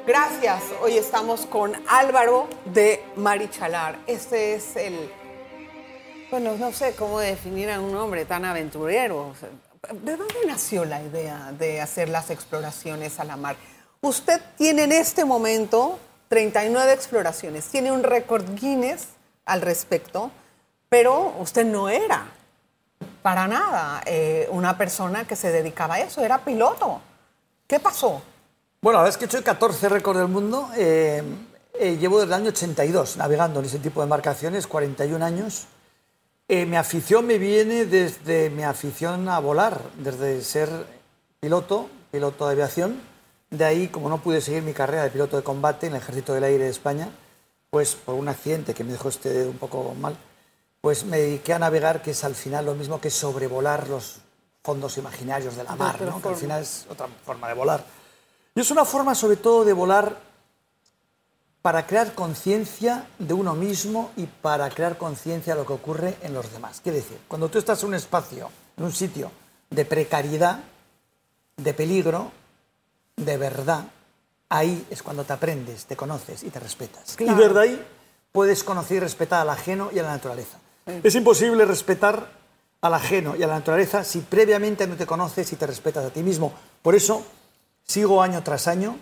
Gracias. 0.08 0.62
Hoy 0.81 0.96
estamos 0.96 1.44
con 1.44 1.75
Álvaro 1.87 2.49
de 2.64 3.05
Marichalar. 3.16 3.99
Este 4.06 4.55
es 4.55 4.75
el. 4.76 5.12
Bueno, 6.31 6.56
no 6.56 6.72
sé 6.72 6.94
cómo 6.94 7.20
definir 7.20 7.70
a 7.70 7.78
un 7.78 7.94
hombre 7.94 8.25
tan 8.25 8.46
aventurero. 8.46 9.34
¿De 9.93 10.16
dónde 10.16 10.34
nació 10.46 10.87
la 10.87 11.02
idea 11.02 11.52
de 11.58 11.82
hacer 11.82 12.08
las 12.08 12.31
exploraciones 12.31 13.20
a 13.20 13.25
la 13.25 13.37
mar? 13.37 13.56
Usted 14.00 14.40
tiene 14.56 14.84
en 14.84 14.93
este 14.93 15.26
momento 15.26 15.99
39 16.28 16.90
exploraciones, 16.90 17.66
tiene 17.66 17.93
un 17.93 18.02
récord 18.02 18.46
Guinness 18.58 19.08
al 19.44 19.61
respecto, 19.61 20.31
pero 20.88 21.34
usted 21.38 21.66
no 21.66 21.90
era 21.90 22.28
para 23.20 23.46
nada 23.46 24.00
eh, 24.06 24.49
una 24.52 24.78
persona 24.78 25.26
que 25.26 25.37
se 25.37 25.52
dedicaba 25.52 25.96
a 25.96 26.00
eso, 26.00 26.25
era 26.25 26.38
piloto. 26.38 27.02
¿Qué 27.66 27.78
pasó? 27.78 28.22
Bueno, 28.80 28.98
la 28.98 29.04
verdad 29.04 29.14
es 29.14 29.19
que 29.19 29.25
he 29.25 29.38
hecho 29.38 29.44
14 29.44 29.88
récords 29.88 30.20
del 30.20 30.28
mundo. 30.28 30.70
eh, 30.76 31.22
eh, 31.80 31.96
llevo 31.96 32.19
desde 32.19 32.34
el 32.34 32.40
año 32.42 32.48
82 32.50 33.16
navegando 33.16 33.60
en 33.60 33.66
ese 33.66 33.78
tipo 33.78 34.00
de 34.00 34.04
embarcaciones, 34.04 34.66
41 34.66 35.25
años. 35.25 35.66
Eh, 36.48 36.66
mi 36.66 36.76
afición 36.76 37.26
me 37.26 37.38
viene 37.38 37.84
desde 37.84 38.50
mi 38.50 38.64
afición 38.64 39.28
a 39.28 39.38
volar, 39.38 39.80
desde 39.96 40.42
ser 40.42 40.69
piloto, 41.40 41.88
piloto 42.10 42.46
de 42.46 42.52
aviación. 42.52 43.00
De 43.50 43.64
ahí, 43.64 43.88
como 43.88 44.08
no 44.08 44.19
pude 44.19 44.40
seguir 44.40 44.62
mi 44.62 44.72
carrera 44.72 45.04
de 45.04 45.10
piloto 45.10 45.36
de 45.36 45.42
combate 45.42 45.86
en 45.86 45.94
el 45.94 46.02
Ejército 46.02 46.34
del 46.34 46.44
Aire 46.44 46.64
de 46.64 46.70
España, 46.70 47.10
pues 47.70 47.94
por 47.94 48.14
un 48.14 48.28
accidente 48.28 48.75
que 48.75 48.82
me 48.84 48.92
dejó 48.92 49.08
este 49.08 49.28
dedo 49.30 49.50
un 49.50 49.58
poco 49.58 49.94
mal, 49.94 50.16
pues 50.80 51.04
me 51.04 51.19
dediqué 51.19 51.52
a 51.52 51.58
navegar, 51.58 52.02
que 52.02 52.10
es 52.12 52.25
al 52.25 52.34
final 52.34 52.66
lo 52.66 52.75
mismo 52.75 53.00
que 53.00 53.10
sobrevolar 53.10 53.88
los 53.88 54.19
fondos 54.62 54.98
imaginarios 54.98 55.56
de 55.56 55.64
la 55.64 55.76
mar, 55.76 56.00
¿no? 56.02 56.20
que 56.20 56.28
al 56.28 56.36
final 56.36 56.62
es 56.62 56.86
otra 56.90 57.08
forma 57.25 57.48
de 57.48 57.54
volar. 57.54 57.84
Y 58.58 58.60
es 58.60 58.72
una 58.72 58.84
forma 58.84 59.14
sobre 59.14 59.37
todo 59.37 59.64
de 59.64 59.72
volar 59.72 60.19
para 61.62 61.87
crear 61.87 62.12
conciencia 62.12 63.06
de 63.20 63.32
uno 63.32 63.55
mismo 63.55 64.10
y 64.16 64.26
para 64.26 64.69
crear 64.69 64.99
conciencia 64.99 65.55
de 65.55 65.60
lo 65.60 65.64
que 65.64 65.75
ocurre 65.75 66.16
en 66.22 66.34
los 66.34 66.52
demás. 66.52 66.81
Quiere 66.81 66.99
decir, 66.99 67.20
cuando 67.28 67.49
tú 67.49 67.58
estás 67.58 67.81
en 67.84 67.90
un 67.90 67.94
espacio, 67.94 68.50
en 68.76 68.82
un 68.82 68.90
sitio 68.90 69.31
de 69.70 69.84
precariedad, 69.84 70.58
de 71.56 71.73
peligro, 71.73 72.32
de 73.14 73.37
verdad, 73.37 73.85
ahí 74.49 74.85
es 74.90 75.04
cuando 75.04 75.23
te 75.23 75.35
aprendes, 75.35 75.85
te 75.85 75.94
conoces 75.94 76.42
y 76.42 76.50
te 76.50 76.59
respetas. 76.59 77.14
Claro. 77.14 77.38
Y 77.38 77.44
desde 77.47 77.61
ahí 77.61 77.87
puedes 78.32 78.64
conocer 78.64 78.97
y 78.97 79.00
respetar 79.00 79.42
al 79.42 79.50
ajeno 79.50 79.90
y 79.94 80.00
a 80.00 80.02
la 80.02 80.09
naturaleza. 80.09 80.59
Es 80.85 81.14
imposible 81.14 81.64
respetar 81.64 82.28
al 82.80 82.94
ajeno 82.94 83.37
y 83.37 83.42
a 83.44 83.47
la 83.47 83.54
naturaleza 83.54 84.02
si 84.02 84.18
previamente 84.18 84.88
no 84.88 84.97
te 84.97 85.06
conoces 85.06 85.52
y 85.52 85.54
te 85.54 85.68
respetas 85.68 86.06
a 86.06 86.11
ti 86.11 86.25
mismo. 86.25 86.52
Por 86.82 86.97
eso 86.97 87.25
sigo 87.88 88.23
año 88.23 88.42
tras 88.42 88.68
año 88.68 88.97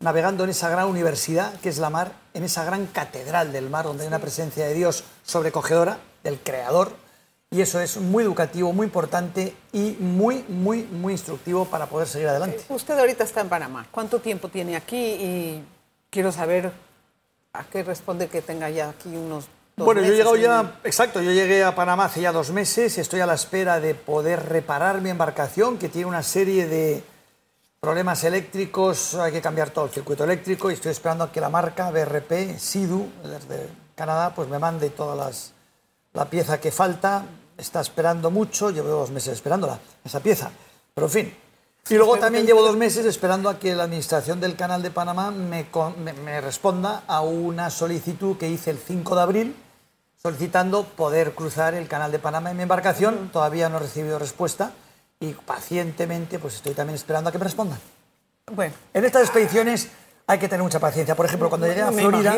navegando 0.00 0.44
en 0.44 0.50
esa 0.50 0.70
gran 0.70 0.86
universidad 0.86 1.52
que 1.60 1.68
es 1.68 1.78
la 1.78 1.90
mar, 1.90 2.12
en 2.32 2.44
esa 2.44 2.64
gran 2.64 2.86
catedral 2.86 3.52
del 3.52 3.68
mar 3.68 3.84
donde 3.84 4.04
hay 4.04 4.08
una 4.08 4.20
presencia 4.20 4.64
de 4.64 4.74
Dios 4.74 5.02
sobrecogedora, 5.24 5.98
del 6.22 6.38
Creador, 6.38 6.92
y 7.50 7.62
eso 7.62 7.80
es 7.80 7.96
muy 7.96 8.22
educativo, 8.22 8.72
muy 8.72 8.84
importante 8.84 9.54
y 9.72 9.96
muy, 9.98 10.44
muy, 10.48 10.84
muy 10.84 11.14
instructivo 11.14 11.64
para 11.64 11.86
poder 11.86 12.06
seguir 12.06 12.28
adelante. 12.28 12.60
Usted 12.68 12.96
ahorita 12.96 13.24
está 13.24 13.40
en 13.40 13.48
Panamá. 13.48 13.86
¿Cuánto 13.90 14.20
tiempo 14.20 14.48
tiene 14.48 14.76
aquí? 14.76 14.96
Y 14.96 15.64
quiero 16.10 16.30
saber 16.30 16.70
a 17.54 17.64
qué 17.64 17.82
responde 17.82 18.28
que 18.28 18.42
tenga 18.42 18.68
ya 18.68 18.90
aquí 18.90 19.08
unos. 19.08 19.48
dos 19.76 19.86
Bueno, 19.86 20.02
yo 20.02 20.08
he 20.08 20.10
meses, 20.10 20.18
llegado 20.18 20.36
ya, 20.36 20.80
exacto, 20.84 21.22
yo 21.22 21.32
llegué 21.32 21.64
a 21.64 21.74
Panamá 21.74 22.04
hace 22.04 22.20
ya 22.20 22.32
dos 22.32 22.50
meses 22.50 22.98
y 22.98 23.00
estoy 23.00 23.20
a 23.20 23.26
la 23.26 23.34
espera 23.34 23.80
de 23.80 23.94
poder 23.94 24.46
reparar 24.48 25.00
mi 25.00 25.08
embarcación 25.08 25.78
que 25.78 25.88
tiene 25.88 26.06
una 26.06 26.22
serie 26.22 26.66
de 26.68 27.02
problemas 27.80 28.24
eléctricos, 28.24 29.14
hay 29.14 29.32
que 29.32 29.40
cambiar 29.40 29.70
todo 29.70 29.84
el 29.86 29.90
circuito 29.90 30.24
eléctrico 30.24 30.70
y 30.70 30.74
estoy 30.74 30.92
esperando 30.92 31.24
a 31.24 31.32
que 31.32 31.40
la 31.40 31.48
marca 31.48 31.90
BRP, 31.90 32.58
Sidu, 32.58 33.06
desde 33.22 33.68
Canadá, 33.94 34.34
pues 34.34 34.48
me 34.48 34.58
mande 34.58 34.90
toda 34.90 35.14
las, 35.14 35.52
la 36.12 36.24
pieza 36.24 36.60
que 36.60 36.70
falta. 36.72 37.24
Está 37.56 37.80
esperando 37.80 38.30
mucho, 38.30 38.70
llevo 38.70 38.88
dos 38.88 39.10
meses 39.10 39.32
esperándola, 39.34 39.78
esa 40.04 40.20
pieza, 40.20 40.50
pero 40.94 41.06
en 41.08 41.12
fin. 41.12 41.36
Y 41.90 41.94
luego 41.94 42.18
también 42.18 42.46
llevo 42.46 42.62
dos 42.62 42.76
meses 42.76 43.04
esperando 43.06 43.48
a 43.48 43.58
que 43.58 43.74
la 43.74 43.84
administración 43.84 44.40
del 44.40 44.54
Canal 44.56 44.82
de 44.82 44.90
Panamá 44.90 45.30
me, 45.30 45.66
me- 46.04 46.12
me 46.12 46.40
responda 46.40 47.02
a 47.06 47.22
una 47.22 47.70
solicitud 47.70 48.36
que 48.36 48.48
hice 48.48 48.70
el 48.70 48.78
5 48.78 49.16
de 49.16 49.22
abril 49.22 49.56
solicitando 50.22 50.84
poder 50.84 51.32
cruzar 51.34 51.74
el 51.74 51.88
Canal 51.88 52.12
de 52.12 52.18
Panamá 52.18 52.50
en 52.50 52.56
mi 52.58 52.62
embarcación. 52.64 53.30
Todavía 53.32 53.68
no 53.68 53.78
he 53.78 53.80
recibido 53.80 54.18
respuesta 54.18 54.72
y 55.20 55.32
pacientemente 55.32 56.38
pues 56.38 56.54
estoy 56.54 56.74
también 56.74 56.94
esperando 56.94 57.28
a 57.28 57.32
que 57.32 57.38
me 57.38 57.44
respondan. 57.44 57.78
Bueno, 58.52 58.74
En 58.94 59.04
estas 59.04 59.22
expediciones 59.22 59.88
hay 60.26 60.38
que 60.38 60.48
tener 60.48 60.62
mucha 60.62 60.78
paciencia. 60.78 61.14
Por 61.14 61.26
ejemplo, 61.26 61.48
cuando 61.48 61.66
llegué 61.66 61.82
a 61.82 61.92
Florida, 61.92 62.36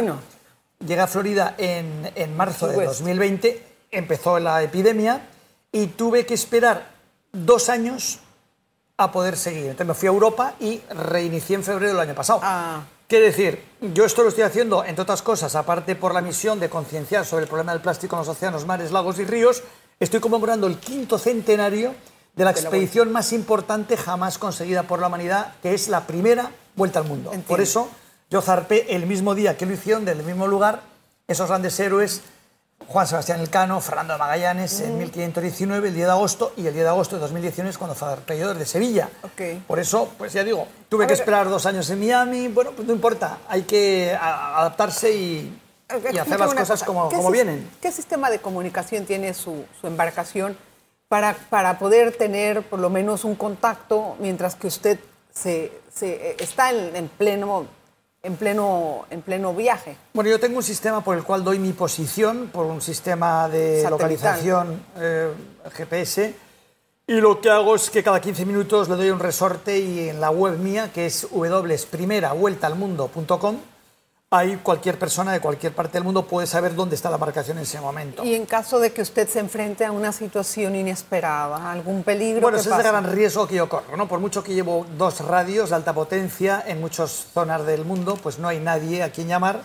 llegué 0.78 1.00
a 1.00 1.06
Florida 1.06 1.54
en, 1.58 2.10
en 2.14 2.36
marzo 2.36 2.66
de 2.66 2.76
West. 2.76 2.98
2020, 3.00 3.66
empezó 3.90 4.38
la 4.38 4.62
epidemia 4.62 5.28
y 5.72 5.88
tuve 5.88 6.26
que 6.26 6.34
esperar 6.34 6.90
dos 7.32 7.68
años 7.68 8.20
a 8.96 9.10
poder 9.12 9.36
seguir. 9.36 9.66
Entonces 9.66 9.86
me 9.86 9.94
fui 9.94 10.08
a 10.08 10.12
Europa 10.12 10.54
y 10.60 10.80
reinicié 10.90 11.56
en 11.56 11.64
febrero 11.64 11.92
del 11.92 12.00
año 12.00 12.14
pasado. 12.14 12.40
Ah. 12.42 12.82
Quiere 13.06 13.26
decir, 13.26 13.64
yo 13.80 14.04
esto 14.04 14.22
lo 14.22 14.28
estoy 14.28 14.44
haciendo, 14.44 14.84
entre 14.84 15.02
otras 15.02 15.22
cosas, 15.22 15.56
aparte 15.56 15.96
por 15.96 16.14
la 16.14 16.20
misión 16.20 16.60
de 16.60 16.68
concienciar 16.68 17.26
sobre 17.26 17.42
el 17.42 17.48
problema 17.48 17.72
del 17.72 17.80
plástico 17.80 18.14
en 18.14 18.20
los 18.20 18.28
océanos, 18.28 18.66
mares, 18.66 18.92
lagos 18.92 19.18
y 19.18 19.24
ríos, 19.24 19.64
estoy 19.98 20.20
conmemorando 20.20 20.68
el 20.68 20.78
quinto 20.78 21.18
centenario 21.18 21.92
de 22.36 22.44
la 22.44 22.50
expedición 22.52 23.12
más 23.12 23.32
importante 23.32 23.96
jamás 23.96 24.38
conseguida 24.38 24.84
por 24.84 25.00
la 25.00 25.08
humanidad, 25.08 25.54
que 25.62 25.74
es 25.74 25.88
la 25.88 26.06
primera 26.06 26.50
vuelta 26.76 27.00
al 27.00 27.06
mundo. 27.06 27.30
Entiendo. 27.30 27.48
Por 27.48 27.60
eso 27.60 27.88
yo 28.30 28.40
zarpé 28.40 28.94
el 28.94 29.06
mismo 29.06 29.34
día 29.34 29.56
que 29.56 29.66
lo 29.66 29.74
hicieron, 29.74 30.04
del 30.04 30.22
mismo 30.22 30.46
lugar, 30.46 30.80
esos 31.28 31.48
grandes 31.48 31.78
héroes, 31.80 32.22
Juan 32.86 33.06
Sebastián 33.06 33.40
Elcano, 33.40 33.80
Fernando 33.80 34.14
de 34.14 34.18
Magallanes, 34.18 34.80
en 34.80 34.96
1519, 34.98 35.88
el 35.88 35.94
10 35.94 36.06
de 36.06 36.12
agosto, 36.12 36.52
y 36.56 36.66
el 36.66 36.72
10 36.72 36.84
de 36.84 36.88
agosto 36.88 37.16
de 37.16 37.20
2019 37.22 37.70
es 37.70 37.78
cuando 37.78 37.94
zarpé 37.94 38.38
yo 38.38 38.48
desde 38.54 38.64
Sevilla. 38.66 39.08
Por 39.66 39.78
eso, 39.78 40.08
pues 40.16 40.32
ya 40.32 40.42
digo, 40.42 40.66
tuve 40.88 41.04
A 41.04 41.06
que 41.06 41.12
ver. 41.12 41.20
esperar 41.20 41.48
dos 41.50 41.66
años 41.66 41.88
en 41.90 42.00
Miami, 42.00 42.48
bueno, 42.48 42.70
pues 42.72 42.88
no 42.88 42.94
importa, 42.94 43.38
hay 43.48 43.62
que 43.62 44.16
adaptarse 44.20 45.12
y, 45.12 45.60
y 46.12 46.18
hacer 46.18 46.40
las 46.40 46.50
cosas 46.54 46.68
cosa. 46.70 46.86
como, 46.86 47.08
¿Qué 47.10 47.16
como 47.16 47.28
sis- 47.28 47.32
vienen. 47.34 47.70
¿Qué 47.80 47.92
sistema 47.92 48.30
de 48.30 48.38
comunicación 48.40 49.04
tiene 49.04 49.34
su, 49.34 49.64
su 49.80 49.86
embarcación 49.86 50.56
para, 51.10 51.34
para 51.34 51.78
poder 51.78 52.16
tener 52.16 52.62
por 52.62 52.78
lo 52.78 52.88
menos 52.88 53.24
un 53.24 53.34
contacto 53.34 54.14
mientras 54.20 54.54
que 54.54 54.68
usted 54.68 54.98
se, 55.34 55.72
se- 55.92 56.30
eh, 56.30 56.36
está 56.38 56.70
en, 56.70 56.94
en 56.94 57.08
pleno, 57.08 57.66
en, 58.22 58.36
pleno, 58.36 59.06
en 59.10 59.20
pleno 59.22 59.52
viaje? 59.52 59.96
Bueno, 60.14 60.30
yo 60.30 60.38
tengo 60.38 60.58
un 60.58 60.62
sistema 60.62 61.02
por 61.02 61.16
el 61.16 61.24
cual 61.24 61.42
doy 61.42 61.58
mi 61.58 61.72
posición, 61.72 62.48
por 62.52 62.66
un 62.66 62.80
sistema 62.80 63.48
de 63.48 63.82
Satelital. 63.82 63.90
localización 63.90 64.80
eh, 64.98 65.32
GPS, 65.72 66.32
y 67.08 67.14
lo 67.20 67.40
que 67.40 67.50
hago 67.50 67.74
es 67.74 67.90
que 67.90 68.04
cada 68.04 68.20
15 68.20 68.46
minutos 68.46 68.88
le 68.88 68.94
doy 68.94 69.10
un 69.10 69.18
resorte 69.18 69.80
y 69.80 70.10
en 70.10 70.20
la 70.20 70.30
web 70.30 70.58
mía, 70.58 70.90
que 70.94 71.06
es 71.06 71.26
www.primeravueltalmundo.com, 71.32 73.56
ahí 74.32 74.60
cualquier 74.62 74.96
persona 74.96 75.32
de 75.32 75.40
cualquier 75.40 75.74
parte 75.74 75.94
del 75.94 76.04
mundo 76.04 76.24
puede 76.24 76.46
saber 76.46 76.76
dónde 76.76 76.94
está 76.94 77.10
la 77.10 77.16
embarcación 77.16 77.58
en 77.58 77.64
ese 77.64 77.80
momento. 77.80 78.24
Y 78.24 78.36
en 78.36 78.46
caso 78.46 78.78
de 78.78 78.92
que 78.92 79.02
usted 79.02 79.28
se 79.28 79.40
enfrente 79.40 79.84
a 79.84 79.90
una 79.90 80.12
situación 80.12 80.76
inesperada, 80.76 81.72
algún 81.72 82.04
peligro, 82.04 82.42
Bueno, 82.42 82.56
¿qué 82.56 82.60
ese 82.60 82.70
es 82.70 82.76
el 82.76 82.82
gran 82.82 83.12
riesgo 83.12 83.48
que 83.48 83.56
yo 83.56 83.68
corro, 83.68 83.96
¿no? 83.96 84.06
Por 84.06 84.20
mucho 84.20 84.44
que 84.44 84.54
llevo 84.54 84.86
dos 84.96 85.20
radios 85.20 85.70
de 85.70 85.76
alta 85.76 85.92
potencia 85.92 86.62
en 86.64 86.80
muchas 86.80 87.10
zonas 87.34 87.66
del 87.66 87.84
mundo, 87.84 88.16
pues 88.22 88.38
no 88.38 88.46
hay 88.46 88.60
nadie 88.60 89.02
a 89.02 89.10
quien 89.10 89.26
llamar, 89.26 89.62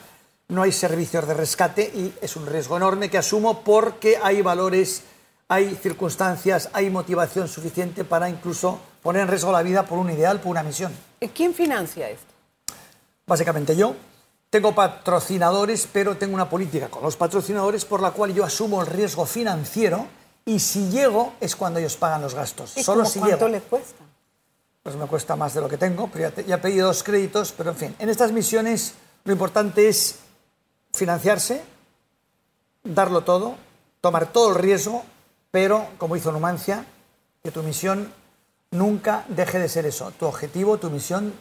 no 0.47 0.63
hay 0.63 0.71
servicios 0.71 1.27
de 1.27 1.35
rescate 1.35 1.83
y 1.83 2.15
es 2.19 2.35
un 2.35 2.47
riesgo 2.47 2.75
enorme 2.75 3.11
que 3.11 3.19
asumo 3.19 3.61
porque 3.61 4.17
hay 4.21 4.41
valores, 4.41 5.03
hay 5.47 5.75
circunstancias, 5.75 6.69
hay 6.73 6.89
motivación 6.89 7.47
suficiente 7.47 8.03
para 8.03 8.29
incluso 8.29 8.79
poner 9.03 9.21
en 9.21 9.27
riesgo 9.27 9.51
la 9.51 9.61
vida 9.61 9.85
por 9.85 9.99
un 9.99 10.09
ideal, 10.09 10.39
por 10.39 10.49
una 10.49 10.63
misión. 10.63 10.91
¿Quién 11.35 11.53
financia 11.53 12.09
esto? 12.09 12.33
Básicamente 13.27 13.75
yo. 13.75 13.95
Tengo 14.49 14.73
patrocinadores, 14.73 15.87
pero 15.91 16.15
tengo 16.17 16.33
una 16.35 16.49
política 16.49 16.87
con 16.89 17.03
los 17.03 17.15
patrocinadores 17.17 17.83
por 17.85 18.01
la 18.01 18.11
cual 18.11 18.33
yo 18.33 18.45
asumo 18.45 18.81
el 18.81 18.87
riesgo 18.87 19.25
financiero 19.25 20.07
y 20.45 20.59
si 20.59 20.89
llego 20.89 21.33
es 21.41 21.55
cuando 21.55 21.79
ellos 21.79 21.97
pagan 21.97 22.21
los 22.21 22.33
gastos. 22.35 22.77
¿Y 22.77 22.83
Solo 22.83 23.03
si 23.05 23.19
cuánto 23.19 23.37
llego. 23.37 23.49
le 23.49 23.61
cuesta? 23.61 24.03
pues 24.83 24.95
me 24.97 25.07
cuesta 25.07 25.35
más 25.35 25.55
de 25.55 25.61
lo 25.61 25.67
que 25.67 25.77
tengo, 25.77 26.07
pero 26.13 26.29
ya, 26.29 26.35
te- 26.35 26.43
ya 26.43 26.55
he 26.55 26.57
pedido 26.59 26.85
dos 26.85 27.01
créditos, 27.01 27.51
pero 27.57 27.71
en 27.71 27.75
fin, 27.75 27.95
en 27.97 28.07
estas 28.07 28.31
misiones 28.31 28.93
lo 29.23 29.33
importante 29.33 29.89
es 29.89 30.17
financiarse, 30.93 31.63
darlo 32.83 33.21
todo, 33.21 33.55
tomar 33.99 34.27
todo 34.31 34.49
el 34.49 34.55
riesgo, 34.55 35.03
pero, 35.49 35.87
como 35.97 36.15
hizo 36.15 36.31
Numancia, 36.31 36.85
que 37.43 37.49
tu 37.49 37.63
misión 37.63 38.13
nunca 38.69 39.25
deje 39.27 39.57
de 39.57 39.69
ser 39.69 39.87
eso, 39.87 40.11
tu 40.11 40.27
objetivo, 40.27 40.77
tu 40.77 40.91
misión 40.91 41.33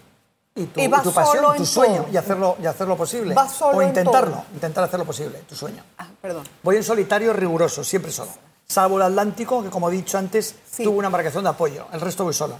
y 0.55 0.65
tu, 0.67 0.81
Y 0.81 0.87
vas 0.89 1.03
tu 1.03 1.13
pasión, 1.13 1.37
solo 1.37 1.49
tu 1.55 1.63
en 1.63 1.67
sueño, 1.67 2.07
y 2.13 2.17
hacerlo, 2.17 2.57
y 2.63 2.67
hacerlo 2.67 2.97
posible. 2.97 3.35
Vas 3.35 3.53
solo 3.53 3.79
o 3.79 3.83
en 3.83 3.89
intentarlo, 3.89 4.31
todo. 4.31 4.45
intentar 4.55 4.85
hacerlo 4.85 5.05
posible, 5.05 5.39
tu 5.49 5.55
sueño. 5.57 5.83
Ah, 5.99 6.07
perdón. 6.23 6.45
Voy 6.63 6.77
en 6.77 6.85
solitario 6.85 7.33
riguroso, 7.33 7.83
siempre 7.83 8.11
solo. 8.13 8.31
Salvo 8.67 8.97
el 8.97 9.03
Atlántico, 9.03 9.63
que 9.63 9.71
como 9.71 9.89
he 9.91 9.93
dicho 9.93 10.17
antes, 10.17 10.55
Sí. 10.71 10.85
tuvo 10.85 10.99
una 10.99 11.07
embarcación 11.09 11.45
de 11.45 11.51
apoyo, 11.51 11.87
el 11.93 12.01
resto 12.01 12.25
voy 12.25 12.35
solo. 12.35 12.59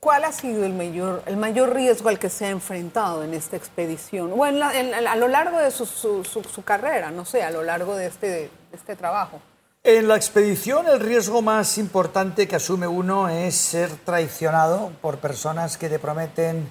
¿Cuál 0.00 0.24
ha 0.24 0.32
sido 0.32 0.64
el 0.64 0.72
mayor, 0.72 1.22
el 1.26 1.36
mayor 1.36 1.74
riesgo 1.74 2.08
al 2.08 2.18
que 2.18 2.30
se 2.30 2.46
ha 2.46 2.48
enfrentado 2.48 3.22
en 3.22 3.34
esta 3.34 3.56
expedición? 3.56 4.32
O 4.34 4.46
en 4.46 4.58
la- 4.58 4.78
en- 4.78 4.94
a 4.94 5.14
lo 5.16 5.28
largo 5.28 5.58
de 5.58 5.70
su, 5.70 5.84
su- 5.84 6.24
su- 6.24 6.42
su 6.42 6.62
carrera, 6.64 7.10
no 7.10 7.24
sé, 7.26 7.42
a 7.42 7.50
lo 7.50 7.62
largo 7.62 7.94
de 7.96 8.06
este, 8.06 8.26
de 8.28 8.50
este 8.72 8.96
trabajo. 8.96 9.40
En 9.84 10.08
la 10.08 10.16
expedición 10.16 10.86
el 10.88 11.00
riesgo 11.00 11.40
más 11.42 11.76
importante 11.78 12.48
que 12.48 12.56
asume 12.56 12.86
uno 12.86 13.28
es 13.28 13.54
ser 13.54 13.90
traicionado 14.04 14.90
por 15.02 15.18
personas 15.18 15.76
que 15.78 15.88
te 15.88 15.98
prometen 15.98 16.70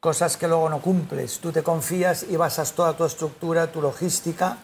cosas 0.00 0.36
que 0.36 0.48
luego 0.48 0.68
no 0.68 0.80
cumples. 0.80 1.38
Tú 1.38 1.52
te 1.52 1.62
confías 1.62 2.24
y 2.28 2.36
basas 2.36 2.72
toda 2.72 2.94
tu 2.96 3.04
estructura, 3.04 3.70
tu 3.72 3.80
logística 3.82 4.58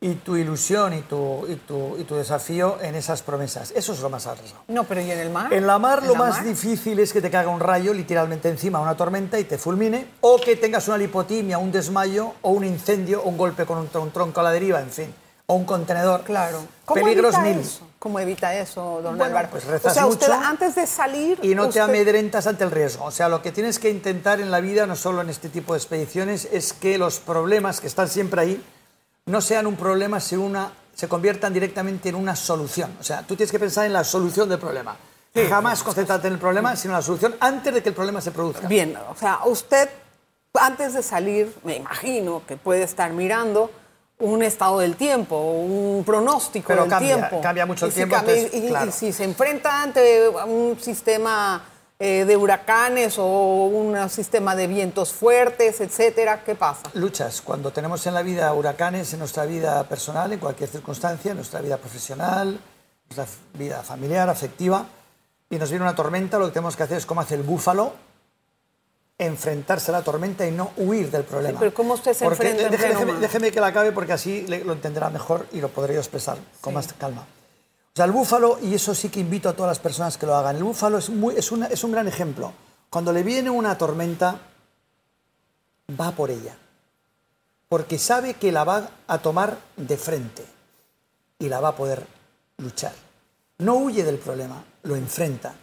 y 0.00 0.16
tu 0.16 0.36
ilusión 0.36 0.92
y 0.92 1.00
tu, 1.02 1.46
y 1.48 1.54
tu, 1.56 1.96
y 1.98 2.04
tu 2.04 2.14
desafío 2.16 2.78
en 2.82 2.94
esas 2.94 3.22
promesas. 3.22 3.72
Eso 3.74 3.92
es 3.94 4.00
lo 4.00 4.10
más 4.10 4.26
arriesgado. 4.26 4.64
No, 4.68 4.84
pero 4.84 5.00
¿y 5.00 5.10
en 5.10 5.18
el 5.18 5.30
mar? 5.30 5.52
En 5.52 5.66
la 5.66 5.78
mar 5.78 6.00
¿En 6.02 6.08
lo 6.08 6.12
la 6.14 6.18
más 6.18 6.36
mar? 6.36 6.44
difícil 6.44 6.98
es 6.98 7.12
que 7.12 7.22
te 7.22 7.30
caiga 7.30 7.48
un 7.50 7.60
rayo 7.60 7.94
literalmente 7.94 8.48
encima, 8.50 8.80
una 8.80 8.96
tormenta 8.96 9.38
y 9.38 9.44
te 9.44 9.56
fulmine, 9.56 10.06
o 10.20 10.38
que 10.38 10.56
tengas 10.56 10.88
una 10.88 10.98
lipotimia, 10.98 11.56
un 11.58 11.72
desmayo, 11.72 12.32
o 12.42 12.50
un 12.50 12.64
incendio, 12.64 13.22
o 13.22 13.28
un 13.28 13.38
golpe 13.38 13.64
con 13.64 13.78
un, 13.78 13.88
tron- 13.90 14.02
un 14.02 14.10
tronco 14.10 14.40
a 14.40 14.42
la 14.42 14.50
deriva, 14.50 14.80
en 14.80 14.90
fin, 14.90 15.14
o 15.46 15.54
un 15.54 15.64
contenedor. 15.64 16.22
Claro. 16.24 16.58
¿Cómo 16.84 17.00
Peligros 17.02 17.38
mil. 17.38 17.60
eso? 17.60 17.86
¿Cómo 18.04 18.20
evita 18.20 18.54
eso, 18.54 19.00
don 19.02 19.16
Bueno, 19.16 19.24
Álvaro? 19.24 19.48
pues 19.50 19.64
rezas 19.64 19.92
o 19.92 19.94
sea, 19.94 20.06
usted 20.06 20.28
mucho 20.28 20.46
antes 20.46 20.74
de 20.74 20.86
salir... 20.86 21.38
Y 21.42 21.54
no 21.54 21.62
te 21.62 21.68
usted- 21.70 21.80
amedrentas 21.80 22.46
ante 22.46 22.62
el 22.62 22.70
riesgo. 22.70 23.06
O 23.06 23.10
sea, 23.10 23.30
lo 23.30 23.40
que 23.40 23.50
tienes 23.50 23.78
que 23.78 23.88
intentar 23.88 24.40
en 24.42 24.50
la 24.50 24.60
vida, 24.60 24.86
no 24.86 24.94
solo 24.94 25.22
en 25.22 25.30
este 25.30 25.48
tipo 25.48 25.72
de 25.72 25.78
expediciones, 25.78 26.46
es 26.52 26.74
que 26.74 26.98
los 26.98 27.18
problemas 27.20 27.80
que 27.80 27.86
están 27.86 28.10
siempre 28.10 28.42
ahí 28.42 28.64
no 29.24 29.40
sean 29.40 29.66
un 29.66 29.76
problema, 29.76 30.20
sino 30.20 30.42
una, 30.42 30.70
se 30.94 31.08
conviertan 31.08 31.54
directamente 31.54 32.10
en 32.10 32.16
una 32.16 32.36
solución. 32.36 32.94
O 33.00 33.02
sea, 33.02 33.22
tú 33.22 33.36
tienes 33.36 33.50
que 33.50 33.58
pensar 33.58 33.86
en 33.86 33.94
la 33.94 34.04
solución 34.04 34.50
del 34.50 34.58
problema. 34.58 34.94
Jamás 35.48 35.82
concentrarte 35.82 36.26
en 36.26 36.34
el 36.34 36.38
problema, 36.38 36.76
sino 36.76 36.92
en 36.92 36.98
la 36.98 37.02
solución 37.02 37.34
antes 37.40 37.72
de 37.72 37.82
que 37.82 37.88
el 37.88 37.94
problema 37.94 38.20
se 38.20 38.32
produzca. 38.32 38.68
Bien, 38.68 38.94
o 39.10 39.16
sea, 39.16 39.40
usted 39.46 39.88
antes 40.52 40.92
de 40.92 41.02
salir, 41.02 41.56
me 41.64 41.76
imagino 41.76 42.42
que 42.46 42.58
puede 42.58 42.82
estar 42.82 43.10
mirando 43.14 43.70
un 44.18 44.42
estado 44.42 44.78
del 44.78 44.96
tiempo, 44.96 45.36
un 45.38 46.04
pronóstico 46.04 46.68
Pero 46.68 46.82
del 46.82 46.90
cambia, 46.90 47.16
tiempo. 47.16 47.40
cambia 47.40 47.66
mucho 47.66 47.86
el 47.86 47.90
Y 47.90 47.92
si 47.92 47.96
tiempo, 47.96 48.14
cambia- 48.16 48.34
entonces, 48.36 49.02
y, 49.02 49.06
si 49.06 49.12
se 49.12 49.24
enfrenta 49.24 49.82
ante 49.82 50.28
un 50.28 50.78
sistema 50.80 51.64
eh, 51.98 52.24
de 52.24 52.36
huracanes 52.36 53.18
o 53.18 53.66
un 53.66 54.10
sistema 54.10 54.56
de 54.56 54.66
vientos 54.66 55.12
fuertes, 55.12 55.80
etcétera, 55.80 56.42
¿qué 56.44 56.54
pasa? 56.54 56.82
Luchas. 56.94 57.40
Cuando 57.40 57.70
tenemos 57.72 58.04
en 58.06 58.14
la 58.14 58.22
vida 58.22 58.52
huracanes, 58.52 59.12
en 59.12 59.20
nuestra 59.20 59.46
vida 59.46 59.84
personal, 59.84 60.32
en 60.32 60.38
cualquier 60.40 60.68
circunstancia, 60.68 61.30
en 61.30 61.36
nuestra 61.36 61.60
vida 61.60 61.76
profesional, 61.76 62.48
en 62.48 63.16
nuestra 63.16 63.26
vida 63.54 63.82
familiar, 63.82 64.28
afectiva, 64.28 64.86
y 65.50 65.56
nos 65.56 65.70
viene 65.70 65.84
una 65.84 65.94
tormenta, 65.94 66.38
lo 66.38 66.46
que 66.46 66.52
tenemos 66.52 66.76
que 66.76 66.82
hacer 66.82 66.98
es 66.98 67.06
como 67.06 67.20
hace 67.20 67.36
el 67.36 67.42
búfalo, 67.42 67.92
enfrentarse 69.18 69.90
a 69.90 69.92
la 69.92 70.02
tormenta 70.02 70.46
y 70.46 70.50
no 70.50 70.72
huir 70.76 71.10
del 71.10 71.22
problema. 71.24 71.58
pero 71.60 71.72
¿cómo 71.72 71.94
usted 71.94 72.12
se 72.14 72.24
Porque- 72.24 72.50
enfrenta 72.50 72.64
en 72.64 72.70
déjeme, 72.72 73.12
mar? 73.12 73.20
déjeme 73.20 73.52
que 73.52 73.60
la 73.60 73.68
acabe 73.68 73.92
porque 73.92 74.12
así 74.12 74.44
lo 74.46 74.72
entenderá 74.72 75.08
mejor 75.10 75.46
y 75.52 75.60
lo 75.60 75.68
podré 75.68 75.94
yo 75.94 76.00
expresar 76.00 76.36
con 76.60 76.74
más 76.74 76.92
calma. 76.94 77.22
O 77.22 77.96
sea, 77.96 78.06
el 78.06 78.10
búfalo, 78.12 78.58
y 78.60 78.74
eso 78.74 78.92
sí 78.92 79.08
que 79.08 79.20
invito 79.20 79.48
a 79.48 79.52
todas 79.52 79.70
las 79.70 79.78
personas 79.78 80.18
que 80.18 80.26
lo 80.26 80.34
hagan, 80.34 80.56
el 80.56 80.64
búfalo 80.64 80.98
es, 80.98 81.10
muy, 81.10 81.36
es, 81.36 81.52
una- 81.52 81.66
es 81.68 81.84
un 81.84 81.92
gran 81.92 82.08
ejemplo. 82.08 82.52
Cuando 82.90 83.12
le 83.12 83.22
viene 83.22 83.50
una 83.50 83.78
tormenta, 83.78 84.40
va 86.00 86.10
por 86.10 86.30
ella, 86.32 86.56
porque 87.68 87.98
sabe 87.98 88.34
que 88.34 88.50
la 88.50 88.64
va 88.64 88.90
a 89.06 89.18
tomar 89.18 89.58
de 89.76 89.96
frente 89.96 90.44
y 91.38 91.48
la 91.48 91.60
va 91.60 91.68
a 91.68 91.76
poder 91.76 92.04
luchar. 92.58 92.92
No 93.58 93.74
huye 93.76 94.02
del 94.02 94.18
problema, 94.18 94.64
lo 94.82 94.96
enfrenta. 94.96 95.54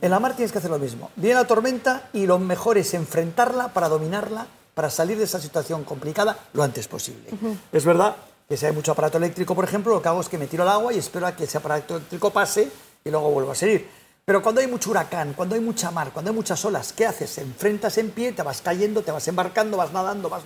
En 0.00 0.10
la 0.10 0.18
mar 0.18 0.34
tienes 0.34 0.52
que 0.52 0.58
hacer 0.58 0.70
lo 0.70 0.78
mismo. 0.78 1.10
Viene 1.16 1.34
la 1.34 1.46
tormenta 1.46 2.08
y 2.14 2.26
lo 2.26 2.38
mejor 2.38 2.78
es 2.78 2.94
enfrentarla 2.94 3.68
para 3.68 3.88
dominarla, 3.90 4.46
para 4.74 4.88
salir 4.88 5.18
de 5.18 5.24
esa 5.24 5.38
situación 5.38 5.84
complicada 5.84 6.38
lo 6.54 6.62
antes 6.62 6.88
posible. 6.88 7.28
Es 7.72 7.84
verdad 7.84 8.16
que 8.48 8.56
si 8.56 8.64
hay 8.64 8.72
mucho 8.72 8.92
aparato 8.92 9.18
eléctrico, 9.18 9.54
por 9.54 9.64
ejemplo, 9.64 9.92
lo 9.94 10.00
que 10.00 10.08
hago 10.08 10.20
es 10.22 10.28
que 10.30 10.38
me 10.38 10.46
tiro 10.46 10.62
al 10.62 10.70
agua 10.70 10.94
y 10.94 10.98
espero 10.98 11.26
a 11.26 11.36
que 11.36 11.44
ese 11.44 11.58
aparato 11.58 11.96
eléctrico 11.96 12.30
pase 12.30 12.70
y 13.04 13.10
luego 13.10 13.30
vuelvo 13.30 13.50
a 13.50 13.54
seguir. 13.54 13.86
Pero 14.24 14.40
cuando 14.42 14.60
hay 14.62 14.66
mucho 14.66 14.90
huracán, 14.90 15.34
cuando 15.34 15.54
hay 15.54 15.60
mucha 15.60 15.90
mar, 15.90 16.10
cuando 16.12 16.30
hay 16.30 16.34
muchas 16.34 16.64
olas, 16.64 16.92
¿qué 16.94 17.04
haces? 17.06 17.36
Enfrentas 17.38 17.98
en 17.98 18.10
pie, 18.12 18.32
te 18.32 18.42
vas 18.42 18.62
cayendo, 18.62 19.02
te 19.02 19.12
vas 19.12 19.28
embarcando, 19.28 19.76
vas 19.76 19.92
nadando, 19.92 20.30
vas 20.30 20.42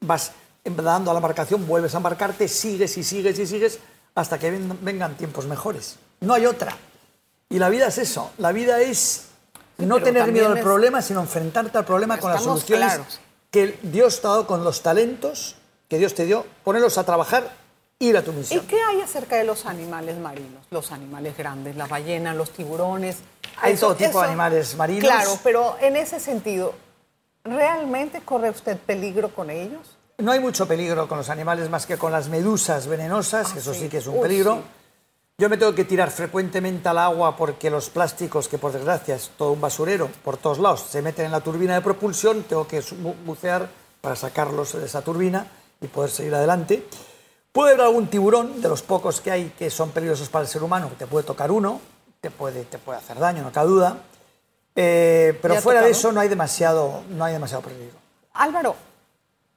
vas 0.00 0.32
dando 0.64 1.10
a 1.10 1.14
la 1.14 1.18
embarcación, 1.18 1.66
vuelves 1.68 1.94
a 1.94 1.98
embarcarte, 1.98 2.48
sigues 2.48 2.98
y 2.98 3.04
sigues 3.04 3.38
y 3.38 3.46
sigues 3.46 3.78
hasta 4.14 4.38
que 4.38 4.50
ven- 4.50 4.78
vengan 4.82 5.14
tiempos 5.16 5.46
mejores. 5.46 5.96
No 6.20 6.34
hay 6.34 6.46
otra. 6.46 6.76
Y 7.50 7.58
la 7.58 7.68
vida 7.68 7.88
es 7.88 7.98
eso. 7.98 8.30
La 8.38 8.52
vida 8.52 8.80
es 8.80 9.26
no 9.76 9.96
pero 9.96 10.06
tener 10.06 10.32
miedo 10.32 10.46
al 10.52 10.58
es- 10.58 10.64
problema, 10.64 11.02
sino 11.02 11.20
enfrentarte 11.20 11.76
al 11.76 11.84
problema 11.84 12.18
con 12.18 12.32
las 12.32 12.42
soluciones 12.44 12.86
claros. 12.94 13.20
que 13.50 13.78
Dios 13.82 14.20
te 14.20 14.26
ha 14.28 14.30
dado 14.30 14.46
con 14.46 14.64
los 14.64 14.82
talentos 14.82 15.56
que 15.88 15.98
Dios 15.98 16.14
te 16.14 16.24
dio, 16.24 16.46
ponerlos 16.62 16.96
a 16.98 17.04
trabajar 17.04 17.50
ir 17.98 18.16
a 18.16 18.22
tu 18.22 18.32
misión. 18.32 18.62
¿Y 18.62 18.66
qué 18.68 18.80
hay 18.80 19.00
acerca 19.00 19.34
de 19.36 19.42
los 19.44 19.66
animales 19.66 20.16
marinos? 20.18 20.64
Los 20.70 20.92
animales 20.92 21.36
grandes, 21.36 21.74
las 21.74 21.88
ballenas, 21.88 22.36
los 22.36 22.50
tiburones. 22.52 23.16
Hay 23.60 23.72
Eso- 23.72 23.86
todo 23.88 23.96
tipo 23.96 24.10
eso- 24.10 24.20
de 24.20 24.26
animales 24.28 24.76
marinos. 24.76 25.02
Claro, 25.10 25.36
pero 25.42 25.76
en 25.80 25.96
ese 25.96 26.20
sentido, 26.20 26.74
¿realmente 27.44 28.20
corre 28.20 28.50
usted 28.50 28.78
peligro 28.78 29.34
con 29.34 29.50
ellos? 29.50 29.96
No 30.18 30.30
hay 30.32 30.38
mucho 30.40 30.68
peligro 30.68 31.08
con 31.08 31.18
los 31.18 31.28
animales 31.30 31.68
más 31.70 31.86
que 31.86 31.96
con 31.98 32.12
las 32.12 32.28
medusas 32.28 32.86
venenosas, 32.86 33.52
que 33.52 33.58
eso 33.58 33.74
sí, 33.74 33.80
sí. 33.80 33.88
que 33.88 33.98
es 33.98 34.06
un 34.06 34.16
Uy, 34.16 34.22
peligro. 34.22 34.54
sí. 34.56 34.60
Yo 35.40 35.48
me 35.48 35.56
tengo 35.56 35.74
que 35.74 35.86
tirar 35.86 36.10
frecuentemente 36.10 36.86
al 36.90 36.98
agua 36.98 37.34
porque 37.34 37.70
los 37.70 37.88
plásticos, 37.88 38.46
que 38.46 38.58
por 38.58 38.72
desgracia 38.72 39.14
es 39.14 39.30
todo 39.38 39.52
un 39.52 39.60
basurero 39.62 40.10
por 40.22 40.36
todos 40.36 40.58
lados, 40.58 40.82
se 40.82 41.00
meten 41.00 41.24
en 41.24 41.32
la 41.32 41.40
turbina 41.40 41.72
de 41.72 41.80
propulsión, 41.80 42.42
tengo 42.42 42.68
que 42.68 42.84
bucear 43.24 43.66
para 44.02 44.16
sacarlos 44.16 44.74
de 44.74 44.84
esa 44.84 45.00
turbina 45.00 45.46
y 45.80 45.86
poder 45.86 46.10
seguir 46.10 46.34
adelante. 46.34 46.86
Puede 47.52 47.72
haber 47.72 47.86
algún 47.86 48.08
tiburón, 48.08 48.60
de 48.60 48.68
los 48.68 48.82
pocos 48.82 49.22
que 49.22 49.30
hay 49.30 49.54
que 49.58 49.70
son 49.70 49.92
peligrosos 49.92 50.28
para 50.28 50.42
el 50.42 50.50
ser 50.50 50.62
humano, 50.62 50.90
que 50.90 50.96
te 50.96 51.06
puede 51.06 51.24
tocar 51.24 51.50
uno, 51.50 51.80
te 52.20 52.30
puede, 52.30 52.64
te 52.64 52.76
puede 52.76 52.98
hacer 52.98 53.18
daño, 53.18 53.42
no 53.42 53.50
cabe 53.50 53.70
duda. 53.70 53.96
Eh, 54.76 55.38
pero 55.40 55.54
¿Le 55.54 55.58
ha 55.58 55.62
fuera 55.62 55.80
de 55.80 55.86
tocado? 55.86 55.98
eso 55.98 56.12
no 56.12 56.20
hay 56.20 56.28
demasiado, 56.28 57.02
no 57.08 57.24
hay 57.24 57.32
demasiado 57.32 57.62
peligro. 57.62 57.96
Álvaro, 58.34 58.76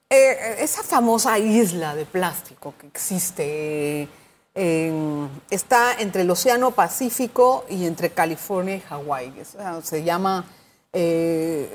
eh, 0.10 0.56
esa 0.60 0.82
famosa 0.82 1.38
isla 1.38 1.94
de 1.94 2.06
plástico 2.06 2.74
que 2.80 2.88
existe 2.88 4.08
está 4.54 5.94
entre 6.00 6.22
el 6.22 6.32
Océano 6.32 6.72
Pacífico 6.72 7.66
y 7.70 7.86
entre 7.86 8.12
California 8.12 8.76
y 8.76 8.82
Hawái. 8.82 9.34
Se 9.84 10.04
llama 10.04 10.46
eh, 10.92 11.70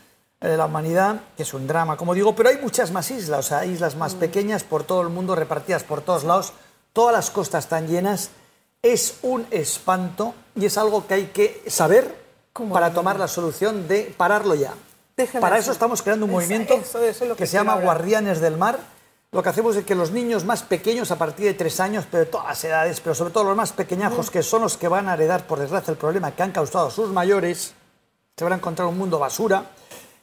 eh, 0.41 0.49
de 0.49 0.57
la 0.57 0.67
humanidad, 0.67 1.21
que 1.37 1.45
es 1.45 1.55
un 1.55 1.67
drama, 1.67 1.97
como 1.97 2.15
digo, 2.15 2.35
pero 2.35 2.49
hay 2.49 2.59
muchas 2.59 2.91
más 2.91 3.11
islas, 3.11 3.47
o 3.47 3.49
sea, 3.49 3.65
islas 3.65 3.95
más 3.97 4.15
pequeñas 4.15 4.65
por 4.65 4.83
todo 4.85 5.03
el 5.03 5.09
mundo, 5.09 5.37
repartidas 5.37 5.85
por 5.85 6.01
todos 6.01 6.25
lados, 6.25 6.53
todas 6.93 7.15
las 7.15 7.31
costas 7.31 7.65
están 7.65 7.87
llenas, 7.87 8.31
es 8.83 9.19
un 9.23 9.47
espanto 9.51 10.35
y 10.57 10.65
es 10.65 10.79
algo 10.79 11.07
que 11.07 11.15
hay 11.15 11.27
que 11.27 11.63
saber 11.69 12.21
¿Cómo 12.53 12.75
para 12.75 12.93
tomar 12.93 13.19
la 13.19 13.29
solución 13.29 13.87
de 13.87 14.13
pararlo 14.17 14.55
ya. 14.55 14.75
Déjeme 15.21 15.41
Para 15.41 15.59
eso 15.59 15.73
estamos 15.73 16.03
creando 16.03 16.27
un 16.27 16.33
movimiento 16.33 16.75
eso- 16.75 16.99
eso 17.05 17.25
es 17.25 17.29
lo 17.29 17.37
que, 17.37 17.45
que 17.45 17.47
se 17.47 17.55
llama 17.55 17.73
hablar. 17.73 17.85
Guardianes 17.97 18.41
del 18.41 18.57
Mar. 18.57 18.79
Lo 19.33 19.43
que 19.43 19.49
hacemos 19.49 19.77
es 19.77 19.85
que 19.85 19.95
los 19.95 20.11
niños 20.11 20.45
más 20.45 20.63
pequeños, 20.65 21.11
a 21.13 21.17
partir 21.17 21.47
de 21.47 21.55
tres 21.55 21.79
años, 21.79 22.05
pero 22.11 22.25
de 22.25 22.31
todas 22.31 22.47
las 22.49 22.65
edades, 22.65 23.01
pero 23.01 23.15
sobre 23.15 23.33
todo 23.33 23.45
los 23.45 23.57
más 23.57 23.73
pequeñajos, 23.73 24.29
que 24.31 24.43
son 24.43 24.63
los 24.63 24.77
que 24.77 24.89
van 24.89 25.09
a 25.09 25.15
heredar, 25.15 25.47
por 25.47 25.61
desgracia, 25.61 25.93
el 25.93 25.99
problema 25.99 26.33
que 26.35 26.43
han 26.43 26.51
causado 26.51 26.91
sus 26.91 27.11
mayores, 27.11 27.73
se 28.37 28.45
van 28.45 28.55
a 28.55 28.57
encontrar 28.57 28.89
un 28.89 28.99
mundo 28.99 29.21
basura, 29.21 29.67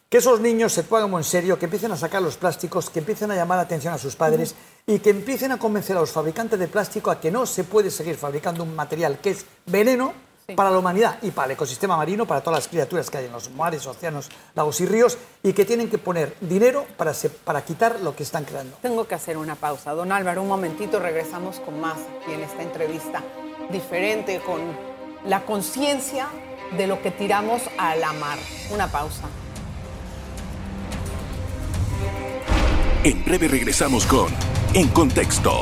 que 0.10 0.18
esos 0.18 0.42
niños 0.42 0.74
se 0.74 0.84
pongan 0.84 1.14
en 1.14 1.24
serio, 1.24 1.58
que 1.58 1.66
empiecen 1.66 1.92
a 1.94 1.96
sacar 1.98 2.22
los 2.22 2.36
plásticos, 2.36 2.90
que 2.90 3.00
empiecen 3.00 3.32
a 3.32 3.36
llamar 3.36 3.58
la 3.58 3.64
atención 3.64 3.94
a 3.94 3.98
sus 3.98 4.16
padres 4.18 4.56
y 4.86 5.00
que 5.00 5.12
empiecen 5.12 5.54
a 5.54 5.60
convencer 5.60 5.96
a 5.96 6.02
los 6.02 6.12
fabricantes 6.12 6.60
de 6.60 6.68
plástico 6.68 7.10
a 7.12 7.20
que 7.20 7.32
no 7.32 7.46
se 7.46 7.64
puede 7.64 7.92
seguir 7.92 8.18
fabricando 8.18 8.64
un 8.64 8.76
material 8.76 9.20
que 9.20 9.30
es 9.32 9.46
veneno 9.68 10.14
para 10.56 10.72
la 10.72 10.80
humanidad 10.80 11.18
y 11.22 11.32
para 11.32 11.48
el 11.48 11.52
ecosistema 11.52 11.98
marino, 11.98 12.26
para 12.26 12.40
todas 12.42 12.60
las 12.60 12.68
criaturas 12.70 13.10
que 13.10 13.18
hay 13.18 13.26
en 13.26 13.34
los 13.34 13.52
mares, 13.52 13.86
océanos, 13.86 14.30
lagos 14.56 14.80
y 14.80 14.86
ríos, 14.86 15.18
y 15.44 15.52
que 15.52 15.66
tienen 15.66 15.90
que 15.90 15.98
poner 15.98 16.38
dinero 16.40 16.86
para, 16.96 17.14
se- 17.14 17.30
para 17.30 17.66
quitar 17.66 18.00
lo 18.00 18.16
que 18.16 18.24
están 18.24 18.46
creando. 18.46 18.78
Tengo 18.82 19.06
que 19.06 19.16
hacer 19.16 19.36
una 19.38 19.56
pausa. 19.56 19.92
Don 19.94 20.10
Álvaro, 20.14 20.42
un 20.42 20.48
momentito, 20.48 21.00
regresamos 21.00 21.60
con 21.60 21.82
más 21.82 21.98
aquí 22.22 22.32
en 22.34 22.44
esta 22.44 22.64
entrevista 22.64 23.22
diferente, 23.70 24.40
con 24.40 24.62
la 25.26 25.42
conciencia 25.44 26.28
de 26.78 26.88
lo 26.88 27.02
que 27.02 27.12
tiramos 27.12 27.62
a 27.78 27.96
la 27.98 28.14
mar. 28.14 28.38
Una 28.72 28.88
pausa. 28.88 29.24
En 33.04 33.24
breve 33.26 33.50
regresamos 33.50 34.06
con 34.06 34.28
En 34.74 34.88
Contexto. 34.90 35.62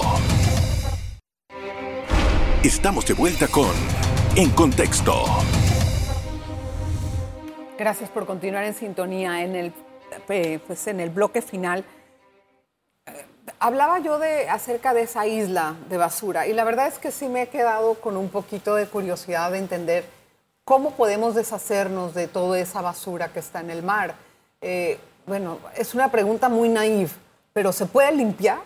Estamos 2.64 3.06
de 3.06 3.14
vuelta 3.14 3.48
con 3.48 3.70
En 4.38 4.50
Contexto. 4.50 5.24
Gracias 7.80 8.10
por 8.10 8.26
continuar 8.26 8.66
en 8.66 8.74
sintonía 8.74 9.42
en 9.44 9.56
el, 9.56 9.74
eh, 10.28 10.60
pues 10.68 10.88
en 10.88 11.00
el 11.00 11.10
bloque 11.10 11.42
final. 11.42 11.86
Hablaba 13.60 14.00
yo 14.00 14.20
de, 14.20 14.50
acerca 14.50 14.94
de 14.94 15.04
esa 15.04 15.26
isla 15.26 15.76
de 15.88 15.96
basura 15.96 16.48
y 16.48 16.54
la 16.54 16.66
verdad 16.66 16.88
es 16.88 17.00
que 17.00 17.14
sí 17.14 17.30
me 17.30 17.44
he 17.44 17.48
quedado 17.48 17.94
con 17.94 18.18
un 18.18 18.28
poquito 18.28 18.76
de 18.76 18.88
curiosidad 18.88 19.52
de 19.52 19.60
entender 19.60 20.04
cómo 20.66 20.92
podemos 20.92 21.34
deshacernos 21.34 22.14
de 22.14 22.28
toda 22.28 22.60
esa 22.60 22.82
basura 22.82 23.30
que 23.30 23.40
está 23.40 23.62
en 23.62 23.70
el 23.70 23.84
mar. 23.84 24.16
Eh, 24.60 25.00
bueno, 25.26 25.60
es 25.78 25.96
una 25.96 26.12
pregunta 26.12 26.50
muy 26.50 26.68
naive, 26.68 27.12
pero 27.54 27.72
¿se 27.72 27.86
puede 27.86 28.12
limpiar? 28.12 28.60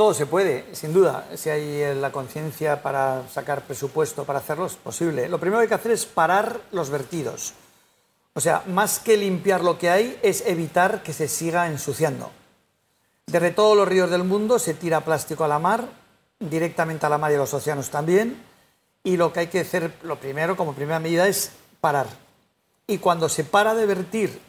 Todo 0.00 0.14
se 0.14 0.24
puede, 0.24 0.64
sin 0.72 0.94
duda. 0.94 1.28
Si 1.34 1.50
hay 1.50 1.82
eh, 1.82 1.94
la 1.94 2.10
conciencia 2.10 2.82
para 2.82 3.28
sacar 3.28 3.66
presupuesto 3.66 4.24
para 4.24 4.38
hacerlo, 4.38 4.64
es 4.64 4.76
posible. 4.76 5.28
Lo 5.28 5.38
primero 5.38 5.58
que 5.58 5.64
hay 5.64 5.68
que 5.68 5.74
hacer 5.74 5.92
es 5.92 6.06
parar 6.06 6.58
los 6.72 6.88
vertidos. 6.88 7.52
O 8.32 8.40
sea, 8.40 8.62
más 8.66 8.98
que 8.98 9.18
limpiar 9.18 9.62
lo 9.62 9.76
que 9.76 9.90
hay, 9.90 10.18
es 10.22 10.42
evitar 10.46 11.02
que 11.02 11.12
se 11.12 11.28
siga 11.28 11.66
ensuciando. 11.66 12.30
Desde 13.26 13.50
todos 13.50 13.76
los 13.76 13.86
ríos 13.86 14.08
del 14.08 14.24
mundo 14.24 14.58
se 14.58 14.72
tira 14.72 15.02
plástico 15.02 15.44
a 15.44 15.48
la 15.48 15.58
mar, 15.58 15.86
directamente 16.38 17.04
a 17.04 17.10
la 17.10 17.18
mar 17.18 17.32
y 17.32 17.34
a 17.34 17.38
los 17.40 17.52
océanos 17.52 17.90
también. 17.90 18.42
Y 19.04 19.18
lo 19.18 19.34
que 19.34 19.40
hay 19.40 19.46
que 19.48 19.60
hacer, 19.60 19.92
lo 20.02 20.18
primero, 20.18 20.56
como 20.56 20.72
primera 20.72 20.98
medida, 20.98 21.28
es 21.28 21.50
parar. 21.78 22.06
Y 22.86 22.96
cuando 22.96 23.28
se 23.28 23.44
para 23.44 23.74
de 23.74 23.84
vertir 23.84 24.40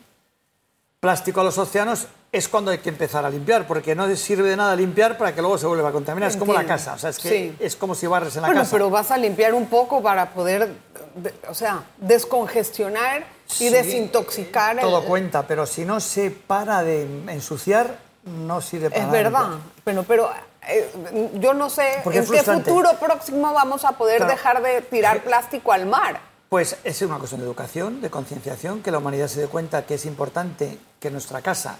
plástico 1.02 1.42
a 1.42 1.44
los 1.44 1.58
océanos, 1.58 2.08
es 2.34 2.48
cuando 2.48 2.72
hay 2.72 2.78
que 2.78 2.88
empezar 2.88 3.26
a 3.26 3.30
limpiar, 3.30 3.68
porque 3.68 3.94
no 3.94 4.14
sirve 4.16 4.50
de 4.50 4.56
nada 4.56 4.74
limpiar 4.76 5.18
para 5.18 5.36
que 5.36 5.42
luego 5.42 5.58
se 5.58 5.68
vuelva 5.68 5.90
a 5.90 5.92
contaminar. 5.92 6.30
Es 6.30 6.38
como 6.38 6.54
la 6.54 6.66
casa, 6.66 6.94
o 6.94 6.98
sea, 6.98 7.10
es 7.10 7.20
que 7.20 7.28
Sí. 7.30 7.56
es 7.60 7.76
como 7.76 7.94
si 7.94 8.08
barres 8.08 8.36
en 8.38 8.44
la 8.44 8.48
bueno, 8.48 8.62
casa. 8.62 8.72
pero 8.72 8.90
vas 8.90 9.12
a 9.12 9.18
limpiar 9.18 9.54
un 9.54 9.66
poco 9.68 10.02
para 10.02 10.30
poder, 10.34 10.70
de- 11.16 11.34
o 11.50 11.54
sea, 11.54 11.84
descongestionar 11.98 13.26
y 13.50 13.54
Sí, 13.54 13.70
desintoxicar. 13.70 14.78
el- 14.78 14.82
Todo 14.82 15.04
cuenta, 15.04 15.46
pero 15.46 15.66
si 15.66 15.84
no 15.84 16.00
se 16.00 16.32
para 16.32 16.84
de 16.84 17.04
ensuciar, 17.28 17.98
no 18.24 18.62
sirve 18.62 18.90
para 18.90 19.04
Es 19.04 19.12
verdad, 19.12 19.50
pero, 19.84 20.04
pero 20.04 20.32
eh, 20.70 20.90
yo 21.34 21.54
no 21.54 21.70
sé 21.70 21.96
Porque 22.02 22.20
en 22.20 22.28
qué 22.30 22.44
futuro 22.44 22.92
próximo 22.98 23.52
vamos 23.52 23.84
a 23.84 23.92
poder 23.98 24.18
Claro. 24.18 24.32
dejar 24.32 24.62
de 24.64 24.82
tirar 24.84 25.22
plástico 25.24 25.74
al 25.74 25.86
mar. 25.86 26.22
Pues 26.48 26.78
es 26.86 27.02
una 27.02 27.18
cuestión 27.18 27.42
de 27.42 27.48
educación, 27.48 28.00
de 28.00 28.10
concienciación, 28.10 28.82
que 28.82 28.92
la 28.92 29.00
humanidad 29.00 29.28
se 29.28 29.42
dé 29.42 29.48
cuenta 29.48 29.86
que 29.86 29.96
es 29.96 30.06
importante 30.06 30.78
que 31.00 31.10
nuestra 31.12 31.42
casa, 31.42 31.78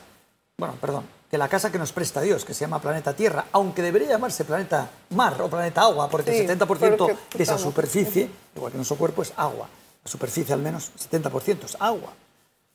bueno, 0.62 0.76
perdón, 0.80 1.06
que 1.28 1.40
la 1.40 1.50
casa 1.50 1.72
que 1.72 1.80
nos 1.80 1.92
presta 1.92 2.22
Dios, 2.22 2.46
que 2.46 2.54
se 2.54 2.62
llama 2.62 2.80
planeta 2.80 3.16
Tierra, 3.16 3.46
aunque 3.52 3.82
debería 3.82 4.10
llamarse 4.10 4.46
planeta 4.46 4.88
mar 5.10 5.42
o 5.42 5.50
planeta 5.50 5.82
agua, 5.82 6.08
porque 6.08 6.32
Sí, 6.32 6.38
el 6.46 6.60
70% 6.60 6.98
porque 6.98 7.18
de 7.34 7.44
esa 7.44 7.58
superficie, 7.58 8.30
igual 8.56 8.72
que 8.72 8.78
nuestro 8.78 8.96
cuerpo, 8.96 9.24
es 9.24 9.34
agua. 9.38 9.68
La 10.04 10.12
superficie 10.12 10.54
al 10.54 10.62
menos, 10.62 10.92
70% 11.10 11.66
es 11.66 11.78
agua. 11.80 12.14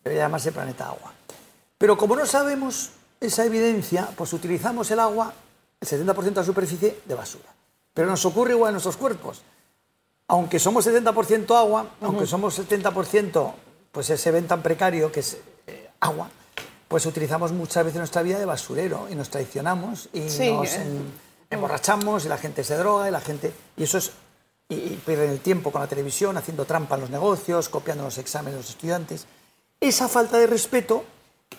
Debería 0.03 0.25
llamarse 0.25 0.51
planeta 0.51 0.88
agua. 0.88 1.12
Pero 1.79 1.96
como 1.96 2.16
no 2.16 2.27
sabemos 2.27 2.90
esa 3.20 3.44
evidencia, 3.44 4.09
pues 4.16 4.33
utilizamos 4.33 4.90
el 4.90 4.99
agua, 4.99 5.33
el 5.81 5.88
70% 5.88 6.22
de 6.22 6.35
la 6.35 6.44
superficie, 6.44 6.99
de 7.05 7.14
basura. 7.14 7.55
Pero 7.94 8.09
nos 8.09 8.25
ocurre 8.25 8.55
igual 8.55 8.70
en 8.70 8.75
nuestros 8.75 8.96
cuerpos 8.96 9.42
aunque 10.29 10.59
somos 10.59 10.85
70% 10.85 11.57
agua, 11.57 11.87
aunque 12.01 12.27
somos 12.27 12.59
70% 12.59 13.53
pues 13.92 14.11
ese 14.11 14.31
ven 14.31 14.46
tan 14.46 14.61
precario 14.61 15.11
que 15.11 15.20
es 15.20 15.38
eh, 15.66 15.88
agua, 16.01 16.29
pues 16.88 17.07
utilizamos 17.07 17.53
muchas 17.53 17.85
veces 17.85 17.99
nuestra 17.99 18.22
vida 18.22 18.38
de 18.38 18.44
basurero 18.44 19.09
y 19.11 19.14
nos 19.14 19.29
traicionamos 19.31 20.09
y 20.12 20.29
Sí, 20.29 20.53
nos 20.53 20.72
eh. 20.75 20.87
emborrachamos 21.51 22.25
y 22.25 22.29
la 22.29 22.38
gente 22.38 22.62
se 22.64 22.77
droga 22.77 23.09
y 23.09 23.12
la 23.12 23.20
gente 23.20 23.53
y 23.77 23.85
eso 23.85 23.99
es 23.99 24.12
y, 24.68 24.75
y 24.75 25.03
pierden 25.05 25.31
el 25.31 25.40
tiempo 25.40 25.70
con 25.70 25.81
la 25.81 25.87
televisión, 25.87 26.37
haciendo 26.37 26.64
trampa 26.64 26.96
en 26.96 27.03
los 27.03 27.11
negocios, 27.11 27.68
copiando 27.68 28.03
los 28.03 28.18
exámenes 28.18 28.55
de 28.55 28.61
los 28.62 28.70
estudiantes. 28.70 29.27
Esa 29.81 30.09
falta 30.09 30.38
de 30.38 30.46
respeto 30.49 31.05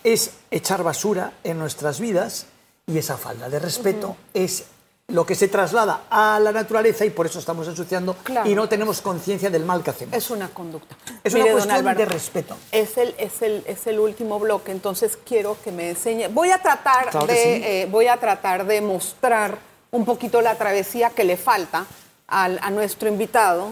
es 0.04 0.32
echar 0.50 0.82
basura 0.82 1.32
en 1.44 1.58
nuestras 1.58 2.00
vidas 2.00 2.46
y 2.86 2.98
esa 2.98 3.16
falta 3.16 3.48
de 3.48 3.58
respeto 3.58 4.16
es 4.34 4.64
lo 5.10 5.24
que 5.24 5.34
se 5.34 5.48
traslada 5.48 6.02
a 6.10 6.38
la 6.38 6.52
naturaleza 6.52 7.02
y 7.06 7.10
por 7.10 7.24
eso 7.24 7.38
estamos 7.38 7.66
ensuciando 7.66 8.14
Claro. 8.24 8.48
y 8.48 8.54
no 8.54 8.68
tenemos 8.68 9.00
conciencia 9.00 9.48
del 9.48 9.64
mal 9.64 9.82
que 9.82 9.88
hacemos. 9.88 10.14
Es 10.14 10.28
una 10.28 10.48
conducta. 10.50 10.96
Es 11.24 11.32
Mire, 11.32 11.44
una 11.46 11.52
cuestión 11.54 11.76
Álvaro, 11.76 11.98
de 11.98 12.04
respeto. 12.04 12.56
Es 12.70 12.98
el, 12.98 13.14
es, 13.16 13.40
el, 13.40 13.64
es 13.66 13.86
el 13.86 14.00
último 14.00 14.38
bloque, 14.38 14.70
entonces 14.70 15.18
quiero 15.24 15.56
que 15.64 15.72
me 15.72 15.88
enseñe. 15.88 16.28
Voy 16.28 16.50
a 16.50 16.58
tratar, 16.60 17.08
Claro 17.08 17.26
de, 17.26 17.34
sí. 17.34 17.40
eh, 17.64 17.88
voy 17.90 18.06
a 18.06 18.18
tratar 18.18 18.66
de 18.66 18.82
mostrar 18.82 19.56
un 19.92 20.04
poquito 20.04 20.42
la 20.42 20.56
travesía 20.56 21.08
que 21.08 21.24
le 21.24 21.38
falta 21.38 21.86
al- 22.26 22.60
a 22.62 22.68
nuestro 22.68 23.08
invitado. 23.08 23.68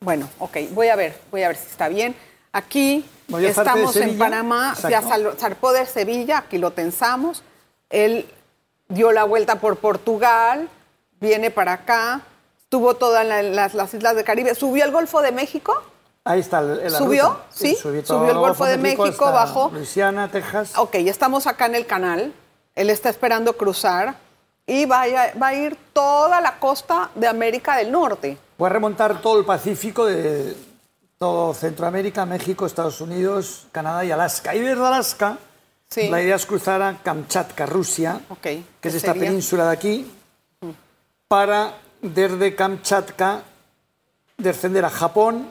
Bueno, 0.00 0.28
ok, 0.40 0.56
voy 0.72 0.88
a 0.88 0.96
ver, 0.96 1.20
voy 1.30 1.44
a 1.44 1.48
ver 1.48 1.56
si 1.56 1.68
está 1.68 1.86
bien. 1.86 2.16
Aquí 2.50 3.08
estamos 3.42 3.94
en. 3.94 4.18
Panamá, 4.18 4.74
ya 4.82 4.98
Exacto. 4.98 5.08
sal- 5.08 5.36
zarpó 5.38 5.72
de 5.72 5.86
Sevilla, 5.86 6.38
aquí 6.38 6.58
lo 6.58 6.72
tensamos. 6.72 7.44
Él 7.90 8.28
dio 8.88 9.12
la 9.12 9.24
vuelta 9.24 9.56
por 9.56 9.76
Portugal, 9.76 10.68
viene 11.20 11.50
para 11.50 11.72
acá, 11.72 12.20
estuvo 12.58 12.94
todas 12.94 13.26
la- 13.26 13.42
las, 13.42 13.74
las 13.74 13.94
islas 13.94 14.14
del 14.16 14.24
Caribe, 14.24 14.54
subió 14.54 14.84
al 14.84 14.90
Golfo 14.92 15.22
de 15.22 15.32
México. 15.32 15.82
Ahí 16.24 16.40
está 16.40 16.60
el- 16.60 16.90
¿Subió? 16.90 17.28
ruta. 17.30 17.44
Sí, 17.50 17.76
subió 17.76 18.30
el 18.30 18.38
Golfo 18.38 18.64
de 18.64 18.78
México, 18.78 19.30
bajó. 19.32 19.70
Luisiana, 19.72 20.30
Texas. 20.30 20.72
Ok, 20.76 20.94
estamos 20.96 21.46
acá 21.46 21.66
en 21.66 21.74
el 21.74 21.86
canal. 21.86 22.32
Él 22.74 22.90
está 22.90 23.08
esperando 23.10 23.56
cruzar 23.56 24.16
y 24.66 24.86
vaya- 24.86 25.32
va 25.40 25.48
a 25.48 25.54
ir 25.54 25.76
toda 25.92 26.40
la 26.40 26.58
costa 26.58 27.10
de 27.14 27.26
América 27.28 27.76
del 27.76 27.92
Norte. 27.92 28.38
Voy 28.56 28.66
a 28.66 28.72
remontar 28.72 29.20
todo 29.20 29.38
el 29.38 29.44
Pacífico 29.44 30.06
de 30.06 30.56
todo 31.18 31.54
Centroamérica, 31.54 32.24
México, 32.26 32.64
Estados 32.66 33.00
Unidos, 33.00 33.66
Canadá 33.70 34.04
y 34.04 34.10
Alaska. 34.10 34.54
Y 34.54 34.60
desde 34.60 34.84
Alaska, 34.84 35.38
Sí. 35.94 36.08
la 36.08 36.20
idea 36.20 36.34
es 36.34 36.44
cruzar 36.46 36.82
a 36.82 36.98
Kamchatka, 37.02 37.66
Rusia, 37.66 38.20
Ok, 38.28 38.40
que 38.40 38.64
¿qué 38.80 38.88
es 38.88 38.94
esta 38.96 39.12
sería? 39.12 39.28
península 39.28 39.66
de 39.66 39.72
aquí, 39.72 40.10
para 41.28 41.74
desde 42.02 42.54
Kamchatka 42.56 43.42
descender 44.36 44.84
a 44.84 44.90
Japón, 44.90 45.48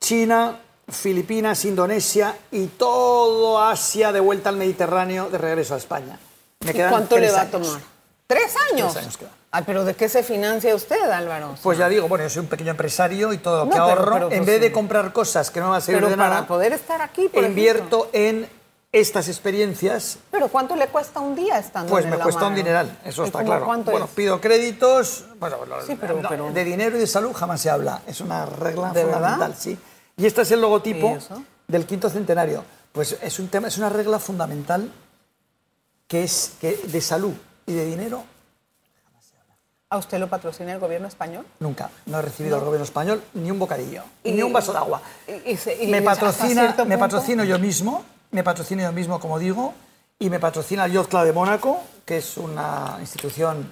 China, 0.00 0.60
Filipinas, 0.88 1.64
Indonesia 1.64 2.36
y 2.52 2.66
todo 2.68 3.60
Asia 3.60 4.12
de 4.12 4.20
vuelta 4.20 4.50
al 4.50 4.56
Mediterráneo 4.56 5.28
de 5.28 5.38
regreso 5.38 5.74
a 5.74 5.78
España. 5.78 6.18
Me 6.60 6.70
¿Y 6.70 6.74
cuánto 6.74 7.18
le 7.18 7.30
va 7.30 7.38
a 7.38 7.40
años. 7.42 7.50
tomar? 7.52 7.80
¿Tres 8.26 8.54
años? 8.72 8.92
Tres 8.94 9.04
años. 9.04 9.18
Ay, 9.50 9.62
pero 9.66 9.84
¿de 9.84 9.94
qué 9.94 10.08
se 10.08 10.22
financia 10.22 10.74
usted, 10.74 11.00
Álvaro? 11.10 11.54
Pues 11.62 11.78
ya 11.78 11.88
digo, 11.88 12.08
bueno, 12.08 12.24
yo 12.24 12.30
soy 12.30 12.40
un 12.42 12.48
pequeño 12.48 12.72
empresario 12.72 13.32
y 13.32 13.38
todo 13.38 13.58
lo 13.58 13.64
No, 13.64 13.70
que 13.70 13.76
pero- 13.76 13.84
ahorro, 13.84 14.12
pero, 14.12 14.24
en 14.32 14.38
pues, 14.38 14.46
vez 14.46 14.60
de 14.60 14.66
sí. 14.68 14.72
comprar 14.72 15.12
cosas 15.12 15.50
que 15.50 15.60
no 15.60 15.66
me 15.66 15.70
van 15.72 15.78
a 15.78 15.80
servir 15.80 16.00
pero 16.00 16.10
de 16.10 16.16
para 16.16 16.28
nada, 16.30 16.46
poder 16.46 16.72
estar 16.72 17.00
aquí, 17.02 17.28
por 17.28 17.42
invierto 17.44 18.08
ejemplo. 18.12 18.48
en 18.52 18.55
estas 19.00 19.28
experiencias. 19.28 20.18
¿Pero 20.30 20.48
cuánto 20.48 20.74
le 20.74 20.88
cuesta 20.88 21.20
un 21.20 21.34
día 21.34 21.58
estando 21.58 21.90
Pues 21.90 22.04
en 22.04 22.10
me 22.10 22.16
la 22.16 22.22
cuesta 22.22 22.42
un 22.44 22.48
mar? 22.52 22.56
dineral, 22.56 22.98
eso 23.04 23.24
¿Y 23.24 23.26
está 23.26 23.44
claro. 23.44 23.66
Bueno, 23.66 24.04
es? 24.06 24.10
pido 24.12 24.40
créditos, 24.40 25.24
bueno, 25.38 25.58
Sí, 25.86 25.96
pero- 26.00 26.20
no, 26.22 26.28
pero- 26.28 26.50
de 26.50 26.64
dinero 26.64 26.96
y 26.96 27.00
de 27.00 27.06
salud 27.06 27.32
jamás 27.34 27.60
se 27.60 27.68
habla, 27.68 28.00
es 28.06 28.20
una 28.22 28.46
regla 28.46 28.92
¿De 28.92 29.02
fundamental, 29.02 29.38
verdad? 29.38 29.54
sí. 29.58 29.78
Y 30.16 30.24
este 30.26 30.42
es 30.42 30.50
el 30.50 30.60
logotipo 30.62 31.18
del 31.68 31.84
quinto 31.84 32.08
centenario. 32.08 32.64
Pues 32.92 33.18
es 33.20 33.38
un 33.38 33.48
tema, 33.48 33.68
es 33.68 33.76
una 33.76 33.90
regla 33.90 34.18
fundamental 34.18 34.90
que 36.08 36.24
es 36.24 36.52
que 36.60 36.76
de 36.84 37.00
salud 37.02 37.34
y 37.66 37.74
de 37.74 37.84
dinero 37.84 38.24
¿A 39.88 39.98
usted 39.98 40.18
lo 40.18 40.28
patrocina 40.28 40.72
el 40.72 40.80
gobierno 40.80 41.06
español? 41.06 41.46
Nunca. 41.60 41.90
No 42.06 42.18
he 42.18 42.22
recibido 42.22 42.56
del 42.56 42.64
gobierno 42.64 42.84
español 42.84 43.22
ni 43.34 43.52
un 43.52 43.58
bocadillo, 43.60 44.02
Y- 44.24 44.32
ni 44.32 44.42
un 44.42 44.52
vaso 44.52 44.72
de 44.72 44.78
agua. 44.78 45.00
y- 45.28 45.86
me 45.86 46.02
patrocina, 46.02 46.74
me 46.84 46.98
patrocino 46.98 47.44
yo 47.44 47.56
mismo, 47.60 48.02
me 48.36 48.44
patrocino 48.44 48.82
yo 48.82 48.92
mismo, 48.92 49.18
como 49.18 49.38
digo, 49.38 49.72
y 50.18 50.28
me 50.28 50.38
patrocina 50.38 50.84
el 50.84 50.92
Yacht 50.92 51.08
Club 51.08 51.24
de 51.24 51.32
Mónaco, 51.32 51.80
que 52.04 52.18
es 52.18 52.36
una 52.36 52.98
institución 53.00 53.66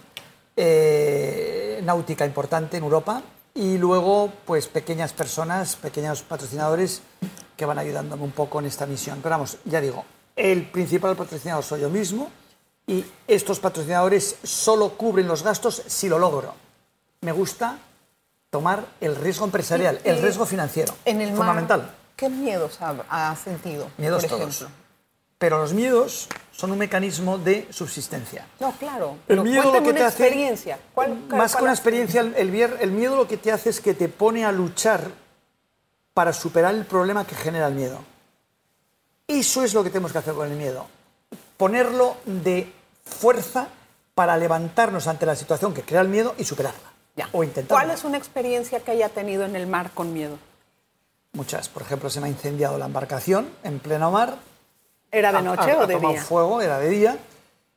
eh, 0.56 1.82
náutica 1.84 2.24
importante 2.24 2.78
en 2.78 2.84
Europa, 2.84 3.20
y 3.52 3.76
luego, 3.76 4.32
pues, 4.46 4.66
pequeñas 4.68 5.12
personas, 5.12 5.76
pequeños 5.76 6.22
patrocinadores 6.22 7.02
que 7.58 7.66
van 7.66 7.78
ayudándome 7.78 8.24
un 8.24 8.30
poco 8.30 8.58
en 8.58 8.64
esta 8.64 8.86
misión. 8.86 9.20
Pero 9.22 9.34
vamos, 9.34 9.58
ya 9.66 9.82
digo, 9.82 10.02
el 10.34 10.70
principal 10.70 11.14
patrocinador 11.14 11.62
soy 11.62 11.82
yo 11.82 11.90
mismo, 11.90 12.30
y 12.86 13.04
estos 13.28 13.60
patrocinadores 13.60 14.36
solo 14.44 14.96
cubren 14.96 15.28
los 15.28 15.42
gastos 15.42 15.82
si 15.86 16.08
lo 16.08 16.18
logro. 16.18 16.54
Me 17.20 17.32
gusta 17.32 17.80
tomar 18.48 18.86
el 19.02 19.14
riesgo 19.14 19.44
empresarial, 19.44 20.00
el 20.04 20.22
riesgo 20.22 20.46
financiero. 20.46 20.94
En 21.04 21.20
el 21.20 21.32
mar, 21.32 21.36
fundamental. 21.36 21.94
¿Qué 22.16 22.28
miedos 22.28 22.78
ha, 22.80 22.94
ha 23.30 23.36
sentido? 23.36 23.90
Miedos 23.98 24.22
por 24.24 24.38
todos. 24.38 24.54
ejemplo? 24.56 24.76
Pero 25.38 25.58
los 25.58 25.72
miedos 25.74 26.28
son 26.52 26.70
un 26.70 26.78
mecanismo 26.78 27.36
de 27.38 27.66
subsistencia. 27.70 28.46
No, 28.60 28.72
claro. 28.72 29.12
El 29.12 29.18
pero 29.26 29.44
miedo 29.44 29.64
lo 29.64 29.82
que 29.82 29.88
una 29.90 29.94
te 29.98 30.04
hace- 30.04 30.22
experiencia. 30.24 30.78
¿Cuál- 30.94 31.18
cuál- 31.28 31.38
Más 31.38 31.50
que 31.50 31.54
cuál 31.56 31.62
una 31.64 31.72
ha- 31.72 31.74
experiencia, 31.74 32.20
el, 32.20 32.34
el 32.36 32.54
el 32.80 32.90
miedo 32.92 33.16
lo 33.16 33.26
que 33.28 33.36
te 33.36 33.50
hace 33.52 33.70
es 33.70 33.80
que 33.80 33.94
te 33.94 34.08
pone 34.08 34.44
a 34.44 34.52
luchar 34.52 35.10
para 36.14 36.32
superar 36.32 36.74
el 36.74 36.84
problema 36.86 37.26
que 37.26 37.34
genera 37.34 37.66
el 37.66 37.74
miedo. 37.74 37.98
Eso 39.26 39.64
es 39.64 39.74
lo 39.74 39.82
que 39.82 39.90
tenemos 39.90 40.12
que 40.12 40.18
hacer 40.18 40.34
con 40.34 40.50
el 40.50 40.56
miedo. 40.56 40.86
Ponerlo 41.56 42.16
de 42.24 42.72
fuerza 43.04 43.68
para 44.14 44.36
levantarnos 44.36 45.08
ante 45.08 45.26
la 45.26 45.34
situación 45.34 45.74
que 45.74 45.82
crea 45.82 46.00
el 46.02 46.08
miedo 46.08 46.34
y 46.38 46.44
superarla. 46.44 46.92
Ya. 47.16 47.28
O 47.32 47.42
intentarlo. 47.42 47.84
¿Cuál 47.84 47.96
es 47.96 48.04
una 48.04 48.16
experiencia 48.18 48.80
que 48.80 48.92
haya 48.92 49.08
tenido 49.08 49.44
en 49.44 49.56
el 49.56 49.66
mar 49.66 49.90
con 49.92 50.12
miedo? 50.12 50.38
Muchas. 51.34 51.68
Por 51.68 51.82
ejemplo, 51.82 52.08
se 52.10 52.20
me 52.20 52.26
ha 52.26 52.30
incendiado 52.30 52.78
la 52.78 52.86
embarcación 52.86 53.48
en 53.62 53.78
pleno 53.80 54.10
mar. 54.10 54.36
¿Era 55.10 55.30
de 55.32 55.38
Ha- 55.38 55.42
noche 55.42 55.72
ha- 55.72 55.78
o 55.78 55.82
ha 55.82 55.86
de 55.86 55.94
tomado 55.94 56.14
día? 56.14 56.22
fuego, 56.22 56.60
era 56.60 56.78
de 56.78 56.88
día. 56.88 57.18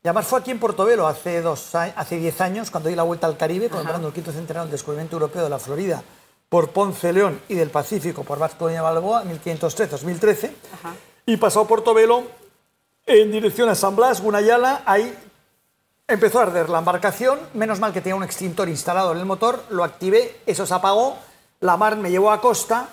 Y 0.04 0.08
además 0.08 0.26
fue 0.28 0.40
aquí 0.40 0.52
en 0.52 0.60
Portobelo 0.60 1.08
hace, 1.08 1.42
dos, 1.42 1.74
hace 1.76 2.18
10 2.18 2.40
años, 2.42 2.72
cuando 2.72 2.90
di 2.90 2.96
la 2.96 3.04
vuelta 3.04 3.28
al 3.28 3.36
Caribe, 3.36 3.68
conmemorando 3.70 4.08
el 4.08 4.14
quinto 4.14 4.32
centenario 4.32 4.64
del 4.64 4.72
descubrimiento 4.72 5.16
europeo 5.16 5.44
de 5.44 5.50
la 5.50 5.60
Florida 5.60 6.02
por 6.50 6.70
Ponce 6.70 7.12
León 7.12 7.42
y 7.50 7.56
del 7.56 7.70
Pacífico 7.72 8.24
por 8.24 8.40
Vasco 8.40 8.68
de 8.68 8.80
Balboa, 8.80 9.24
1513-2013. 9.26 10.52
Ajá. 10.74 10.94
Y 11.26 11.36
pasó 11.38 11.62
a 11.62 11.68
Portobelo 11.68 12.24
en 13.06 13.32
dirección 13.32 13.68
a 13.70 13.76
San 13.76 13.96
Blas, 13.96 14.22
Gunayala. 14.22 14.84
Ahí 14.86 15.14
empezó 16.08 16.40
a 16.40 16.44
arder 16.44 16.70
la 16.70 16.80
embarcación. 16.80 17.40
Menos 17.54 17.80
mal 17.80 17.92
que 17.92 18.00
tenía 18.02 18.16
un 18.16 18.24
extintor 18.24 18.70
instalado 18.70 19.12
en 19.12 19.18
el 19.18 19.26
motor. 19.26 19.62
Lo 19.70 19.84
activé, 19.84 20.38
eso 20.46 20.66
se 20.66 20.74
apagó. 20.74 21.18
La 21.60 21.76
mar 21.76 21.98
me 21.98 22.10
llevó 22.12 22.32
a 22.32 22.40
costa 22.40 22.88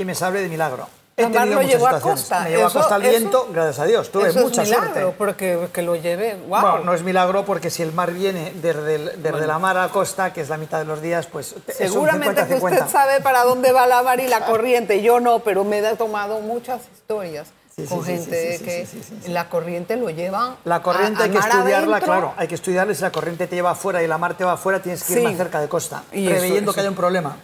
y 0.00 0.04
me 0.04 0.14
salvé 0.14 0.42
de 0.42 0.48
milagro. 0.48 0.88
He 1.16 1.26
tenido 1.26 1.56
lo 1.56 1.62
llevó 1.62 1.88
a 1.88 1.98
costa. 1.98 2.40
Me 2.44 2.50
llevó 2.50 2.68
Eso- 2.68 2.78
a 2.78 2.82
costa 2.82 2.96
el 2.96 3.02
eso- 3.06 3.10
viento, 3.18 3.48
gracias 3.52 3.78
a 3.80 3.84
Dios. 3.86 4.12
Tuve 4.12 4.28
Eso 4.28 4.38
mucha 4.38 4.62
es 4.62 4.68
milagro, 4.68 4.92
suerte. 4.92 5.14
porque 5.18 5.68
que 5.72 5.82
lo 5.82 5.96
lleve. 5.96 6.36
¡Wow! 6.46 6.60
Bueno, 6.60 6.78
no 6.84 6.94
es 6.94 7.02
milagro 7.02 7.44
porque 7.44 7.70
si 7.70 7.82
el 7.82 7.90
mar 7.92 8.12
viene 8.12 8.52
desde, 8.62 8.94
el- 8.94 9.20
desde 9.20 9.44
la 9.48 9.58
mar 9.58 9.76
a 9.76 9.88
costa, 9.88 10.32
que 10.32 10.40
es 10.42 10.48
la 10.48 10.56
mitad 10.56 10.78
de 10.78 10.84
los 10.84 11.02
días, 11.02 11.26
pues 11.26 11.56
es 11.66 11.80
un 11.80 11.86
Seguramente 11.94 12.46
que 12.46 12.60
50-50. 12.60 12.84
usted 12.84 12.92
sabe 12.92 13.20
para 13.20 13.42
dónde 13.42 13.72
va 13.72 13.88
la 13.88 14.00
mar 14.04 14.20
y 14.20 14.28
la 14.28 14.46
corriente. 14.46 15.02
Yo 15.02 15.18
no, 15.18 15.40
pero 15.40 15.64
me 15.64 15.80
he 15.80 15.96
tomado 15.96 16.38
muchas 16.38 16.82
historias 16.94 17.48
Sí, 17.74 17.84
con 17.86 18.04
sí, 18.04 18.12
gente 18.12 18.58
sí, 18.58 18.64
que 18.64 19.30
la 19.30 19.48
corriente 19.48 19.96
lo 19.96 20.10
lleva. 20.10 20.54
La 20.64 20.80
corriente 20.82 21.22
a- 21.22 21.24
hay 21.24 21.30
que 21.32 21.38
estudiarla, 21.38 21.96
adentro. 21.96 22.00
claro. 22.14 22.34
Hay 22.36 22.46
que 22.46 22.54
estudiarla. 22.54 22.94
Si 22.94 23.02
la 23.02 23.10
corriente 23.10 23.48
te 23.48 23.56
lleva 23.56 23.72
afuera 23.72 24.00
y 24.04 24.06
la 24.06 24.18
mar 24.18 24.36
te 24.36 24.44
va 24.44 24.52
afuera, 24.52 24.80
tienes 24.80 25.02
que 25.02 25.14
ir 25.14 25.24
más 25.24 25.36
cerca 25.36 25.60
de 25.60 25.68
costa, 25.68 26.04
Y 26.12 26.26
eso- 26.28 26.30
preveyendo 26.30 26.70
eso- 26.70 26.74
que 26.76 26.80
haya 26.82 26.90
un 26.90 26.96
problema. 26.96 27.36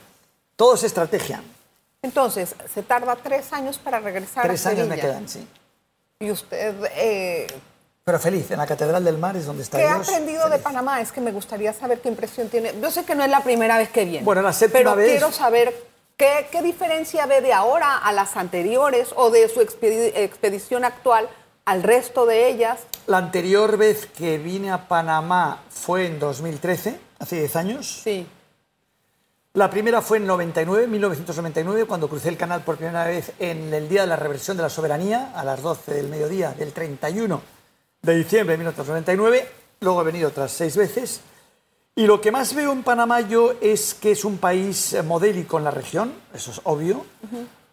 Todo 0.55 0.77
es 0.77 0.85
estrategia. 0.85 1.43
Entonces, 2.05 2.55
se 2.73 2.83
tarda 2.83 3.17
tres 3.17 3.53
años 3.53 3.79
para 3.79 3.99
regresar 3.99 4.45
Tres 4.47 4.65
a 4.67 4.71
años 4.71 4.87
me 4.89 4.97
quedan, 4.99 5.29
sí. 5.29 5.47
Y 6.21 6.31
usted, 6.31 6.75
eh, 6.97 7.47
Pero 8.05 8.19
feliz, 8.19 8.51
en 8.51 8.59
la 8.59 8.67
Catedral 8.67 9.03
del 9.03 9.17
Mar 9.19 9.37
es 9.37 9.47
donde 9.47 9.63
está 9.63 9.79
¿qué 9.79 9.85
ha 9.85 9.95
aprendido 9.97 10.45
de 10.45 10.51
feliz. 10.51 10.63
Panamá? 10.65 11.01
Es 11.01 11.11
que 11.11 11.21
me 11.23 11.33
gustaría 11.33 11.73
saber 11.73 12.01
qué 12.03 12.11
impresión 12.11 12.49
tiene. 12.51 12.73
Yo 12.81 12.91
sé 12.91 13.05
que 13.05 13.15
no 13.15 13.25
es 13.25 13.31
la 13.31 13.41
primera 13.41 13.79
vez 13.79 13.89
que 13.89 14.05
viene. 14.05 14.25
Bueno, 14.25 14.43
la 14.43 14.53
séptima 14.53 14.79
pero 14.95 14.97
vez. 14.97 15.11
quiero 15.13 15.33
saber 15.33 15.75
qué, 16.19 16.47
qué 16.53 16.61
diferencia 16.61 17.25
ve 17.25 17.41
de 17.41 17.55
ahora 17.55 17.97
a 17.97 18.13
las 18.13 18.37
anteriores 18.37 19.09
o 19.17 19.31
de 19.31 19.49
su 19.49 19.61
expedi- 19.61 20.13
expedición 20.15 20.85
actual 20.85 21.29
al 21.65 21.83
resto 21.83 22.27
de 22.27 22.49
ellas. 22.49 22.81
La 23.07 23.17
anterior 23.17 23.79
vez 23.79 24.05
que 24.05 24.37
vine 24.37 24.71
a 24.71 24.87
Panamá 24.89 25.63
fue 25.71 26.05
en 26.07 26.19
2013, 26.19 27.01
hace 27.19 27.37
10 27.37 27.57
años. 27.57 28.01
Sí. 28.05 28.27
La 29.57 29.71
primera 29.71 30.03
fue 30.03 30.19
en 30.19 30.27
99, 30.27 30.89
1999, 30.89 31.85
cuando 31.85 32.09
crucé 32.09 32.29
el 32.29 32.37
canal 32.37 32.65
por 32.65 32.77
primera 32.77 33.05
vez 33.05 33.31
en 33.39 33.73
el 33.73 33.89
Día 33.89 34.01
de 34.01 34.09
la 34.09 34.17
Reversión 34.17 34.57
de 34.57 34.65
la 34.65 34.69
Soberanía, 34.69 35.31
a 35.33 35.45
las 35.45 35.63
12 35.63 35.95
del 35.95 36.09
mediodía 36.09 36.51
del 36.51 36.73
31 36.73 37.41
de 38.03 38.17
diciembre 38.17 38.55
de 38.55 38.59
1999. 38.59 39.49
Luego 39.79 40.01
he 40.01 40.05
venido 40.05 40.31
otras 40.31 40.51
seis 40.51 40.77
veces. 40.77 41.21
Y 41.95 42.05
lo 42.05 42.21
que 42.21 42.33
más 42.33 42.53
veo 42.53 42.73
en 42.73 42.83
Panamá 42.83 43.21
yo 43.21 43.55
es 43.61 43.95
que 43.95 44.11
es 44.11 44.25
un 44.25 44.39
país 44.39 44.97
modélico 45.05 45.57
en 45.59 45.63
la 45.63 45.71
región, 45.71 46.13
eso 46.35 46.51
es 46.51 46.61
obvio. 46.65 47.07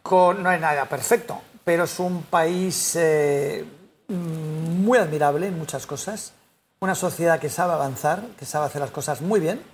no 0.08 0.50
hay 0.50 0.60
nada 0.60 0.86
perfecto, 0.86 1.42
pero 1.64 1.86
es 1.86 2.00
un 2.00 2.22
país 2.22 2.96
eh, 2.96 3.66
muy 4.08 5.00
admirable 5.00 5.48
en 5.48 5.58
muchas 5.58 5.88
cosas. 5.88 6.34
Una 6.80 6.94
sociedad 6.94 7.40
que 7.40 7.50
sabe 7.50 7.74
avanzar, 7.74 8.22
que 8.38 8.46
sabe 8.46 8.68
hacer 8.68 8.82
las 8.82 8.92
cosas 8.92 9.22
muy 9.22 9.40
bien 9.40 9.71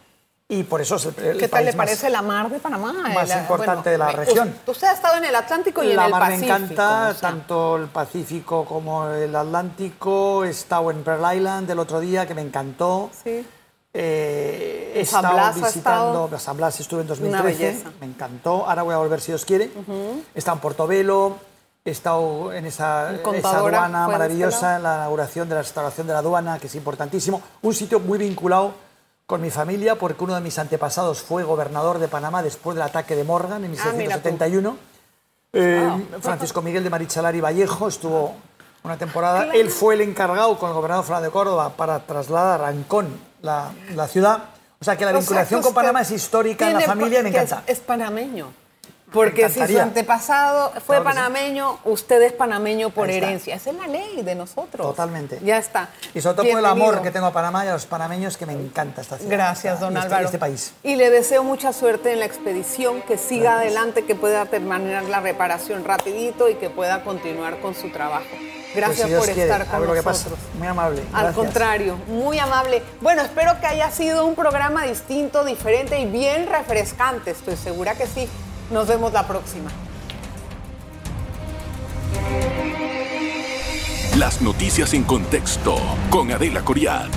y 0.50 0.64
por 0.64 0.80
eso 0.80 0.96
es 0.96 1.06
el, 1.06 1.16
el 1.26 1.38
¿Qué 1.38 1.48
tal 1.50 1.66
le 1.66 1.72
país 1.72 1.76
más- 1.76 1.86
parece 1.88 2.10
la 2.10 2.22
mar 2.22 2.50
de 2.50 2.60
Panamá? 2.60 2.94
más 2.94 3.30
El- 3.32 3.40
importante 3.42 3.90
de 3.90 3.98
la 3.98 4.12
región. 4.12 4.56
Usted, 4.66 4.88
ha 4.88 4.94
estado 4.94 5.18
en 5.18 5.26
el 5.26 5.36
Atlántico 5.36 5.84
y 5.84 5.90
en 5.92 5.98
la 5.98 6.06
el 6.06 6.12
mar 6.12 6.22
Pacífico. 6.22 6.48
me 6.48 6.56
encanta, 6.66 7.08
o 7.10 7.12
sea, 7.14 7.30
tanto 7.30 7.76
el 7.76 7.88
Pacífico 7.88 8.64
como 8.66 9.08
el 9.10 9.36
Atlántico. 9.36 10.46
He 10.46 10.50
estado 10.50 10.90
en 10.92 11.04
Pearl 11.04 11.36
Island 11.36 11.70
el 11.70 11.80
otro 11.80 12.00
día, 12.00 12.26
que 12.26 12.34
me 12.34 12.42
encantó. 12.42 13.10
Sí. 13.24 13.46
Eh, 13.94 14.94
he 14.96 15.00
En 15.02 15.06
San 15.06 15.20
estado 15.26 15.34
Blas 15.34 15.56
visitando, 15.56 16.24
estado. 16.26 16.40
San 16.40 16.58
Blas 16.58 16.80
estuve 16.80 17.02
en 17.02 17.08
Una 17.08 17.16
2013, 17.16 17.58
belleza. 17.66 17.90
me 18.00 18.06
encantó. 18.06 18.66
Ahora 18.70 18.84
voy 18.84 18.94
a 18.94 18.98
volver 19.00 19.20
si 19.20 19.32
Dios 19.34 19.44
quiere. 19.44 19.66
He 20.34 20.38
estado 20.40 20.56
en 20.58 20.62
Portobelo, 20.62 21.38
he 21.84 21.92
estado 21.92 22.54
en 22.54 22.66
esa, 22.68 23.10
En 23.12 23.36
esa 23.36 23.58
aduana 23.58 24.06
¿fue 24.06 24.14
de 24.14 24.14
este 24.14 24.18
maravillosa, 24.18 24.76
en 24.78 24.84
la 24.84 24.96
inauguración 24.96 25.50
de 25.50 25.56
la 25.56 25.62
restauración 25.62 26.08
de 26.08 26.14
la 26.14 26.20
aduana, 26.20 26.58
que 26.60 26.68
es 26.68 26.76
importantísimo. 26.76 27.42
Un 27.64 27.74
sitio 27.74 28.00
muy 28.00 28.18
vinculado 28.18 28.87
con 29.28 29.42
mi 29.42 29.52
familia, 29.52 29.96
porque 29.96 30.24
uno 30.24 30.36
de 30.36 30.42
mis 30.42 30.58
antepasados 30.58 31.22
fue 31.22 31.44
gobernador 31.44 32.00
de 32.00 32.08
Panamá 32.08 32.42
después 32.42 32.76
del 32.76 32.84
ataque 32.84 33.13
de 33.13 33.26
Morgan 33.26 33.66
en 33.66 33.72
Ah, 33.78 33.92
mira 33.94 34.16
tú. 34.22 34.30
1771. 34.30 34.78
Eh, 35.54 35.82
Wow. 35.86 36.22
Francisco 36.22 36.62
Miguel 36.62 36.84
de 36.84 36.90
Marichalari 36.90 37.42
Vallejo 37.42 37.90
estuvo 37.90 38.36
una 38.84 38.98
temporada. 38.98 39.50
Él 39.54 39.70
fue 39.70 39.96
el 39.96 40.02
encargado 40.02 40.58
con 40.58 40.70
el 40.70 40.76
gobernador 40.76 41.04
Fernando 41.04 41.26
de 41.26 41.32
Córdoba 41.32 41.74
para 41.76 42.00
trasladar 42.00 42.62
a 42.62 42.68
Ancón, 42.70 43.08
la, 43.42 43.72
la 43.96 44.08
ciudad. 44.08 44.46
O 44.80 44.86
sea 44.86 44.96
que 44.96 45.04
la 45.04 45.12
o 45.12 45.18
vinculación 45.20 45.62
con 45.62 45.74
Panamá 45.74 46.02
es 46.02 46.12
histórica 46.12 46.68
en 46.68 46.76
la 46.76 46.82
familia 46.82 47.22
me 47.22 47.30
encanta. 47.30 47.63
Es, 47.68 47.80
es 47.80 47.84
panameño. 47.84 48.48
Porque 49.12 49.48
si 49.50 49.65
su 49.65 49.80
antepasado 49.80 50.72
fue 50.86 50.98
Claro 50.98 51.04
que 51.06 51.10
sí. 51.12 51.15
panameño, 51.15 51.80
usted 51.86 52.22
es 52.24 52.34
panameño 52.34 52.89
por 52.89 53.10
herencia. 53.10 53.56
Esa 53.56 53.70
es 53.70 53.76
la 53.78 53.88
ley 53.88 54.22
de 54.22 54.36
nosotros. 54.36 54.86
Totalmente. 54.86 55.39
Ya 55.43 55.58
está. 55.58 55.89
Y 56.13 56.20
sobre 56.20 56.36
todo 56.36 56.50
por 56.50 56.60
el 56.60 56.65
amor 56.65 57.02
que 57.02 57.10
tengo 57.12 57.28
a 57.28 57.32
Panamá 57.32 57.63
y 57.65 57.70
a 57.70 57.74
los 57.74 57.86
panameños, 57.86 58.36
que 58.36 58.46
me 58.46 58.52
encanta 58.54 59.02
esta 59.02 59.17
ciudad. 59.17 59.32
Gracias, 59.32 59.80
don 59.80 59.93
este- 59.96 60.06
Álvaro. 60.08 60.26
este 60.26 60.38
país. 60.38 60.74
Y 60.84 60.96
le 60.98 61.10
deseo 61.10 61.43
mucha 61.43 61.72
suerte 61.72 62.12
en 62.12 62.20
la 62.20 62.26
expedición, 62.26 63.02
que 63.02 63.17
siga 63.17 63.54
adelante, 63.60 64.04
que 64.04 64.13
pueda 64.15 64.46
terminar 64.48 65.04
la 65.06 65.22
reparación 65.22 65.86
rapidito 65.86 66.50
y 66.50 66.56
que 66.56 66.70
pueda 66.70 67.04
continuar 67.04 67.60
con 67.62 67.76
su 67.76 67.89
trabajo. 67.91 68.26
Pues 68.30 68.76
Gracias 68.76 69.08
si 69.10 69.15
por 69.15 69.26
quiere, 69.26 69.43
estar 69.43 69.65
con 69.67 69.88
nosotros. 69.88 70.38
Muy 70.60 70.67
amable. 70.67 71.02
Al 71.13 71.24
gracias. 71.24 71.34
contrario, 71.36 71.96
muy 72.08 72.38
amable. 72.38 72.84
Bueno, 73.02 73.22
espero 73.22 73.60
que 73.62 73.67
haya 73.67 73.89
sido 73.89 74.26
un 74.26 74.36
programa 74.36 74.84
distinto, 74.84 75.46
diferente 75.46 75.98
y 76.00 76.06
bien 76.06 76.48
refrescante. 76.48 77.32
Estoy 77.32 77.56
segura 77.56 77.96
que 77.96 78.06
sí. 78.06 78.28
Nos 78.69 78.88
vemos 78.88 79.13
la 79.13 79.25
próxima. 79.25 79.69
Las 84.17 84.41
noticias 84.41 84.93
en 84.93 85.03
contexto 85.03 85.75
con 86.10 86.32
Adela 86.32 86.65
Coriad. 86.65 87.08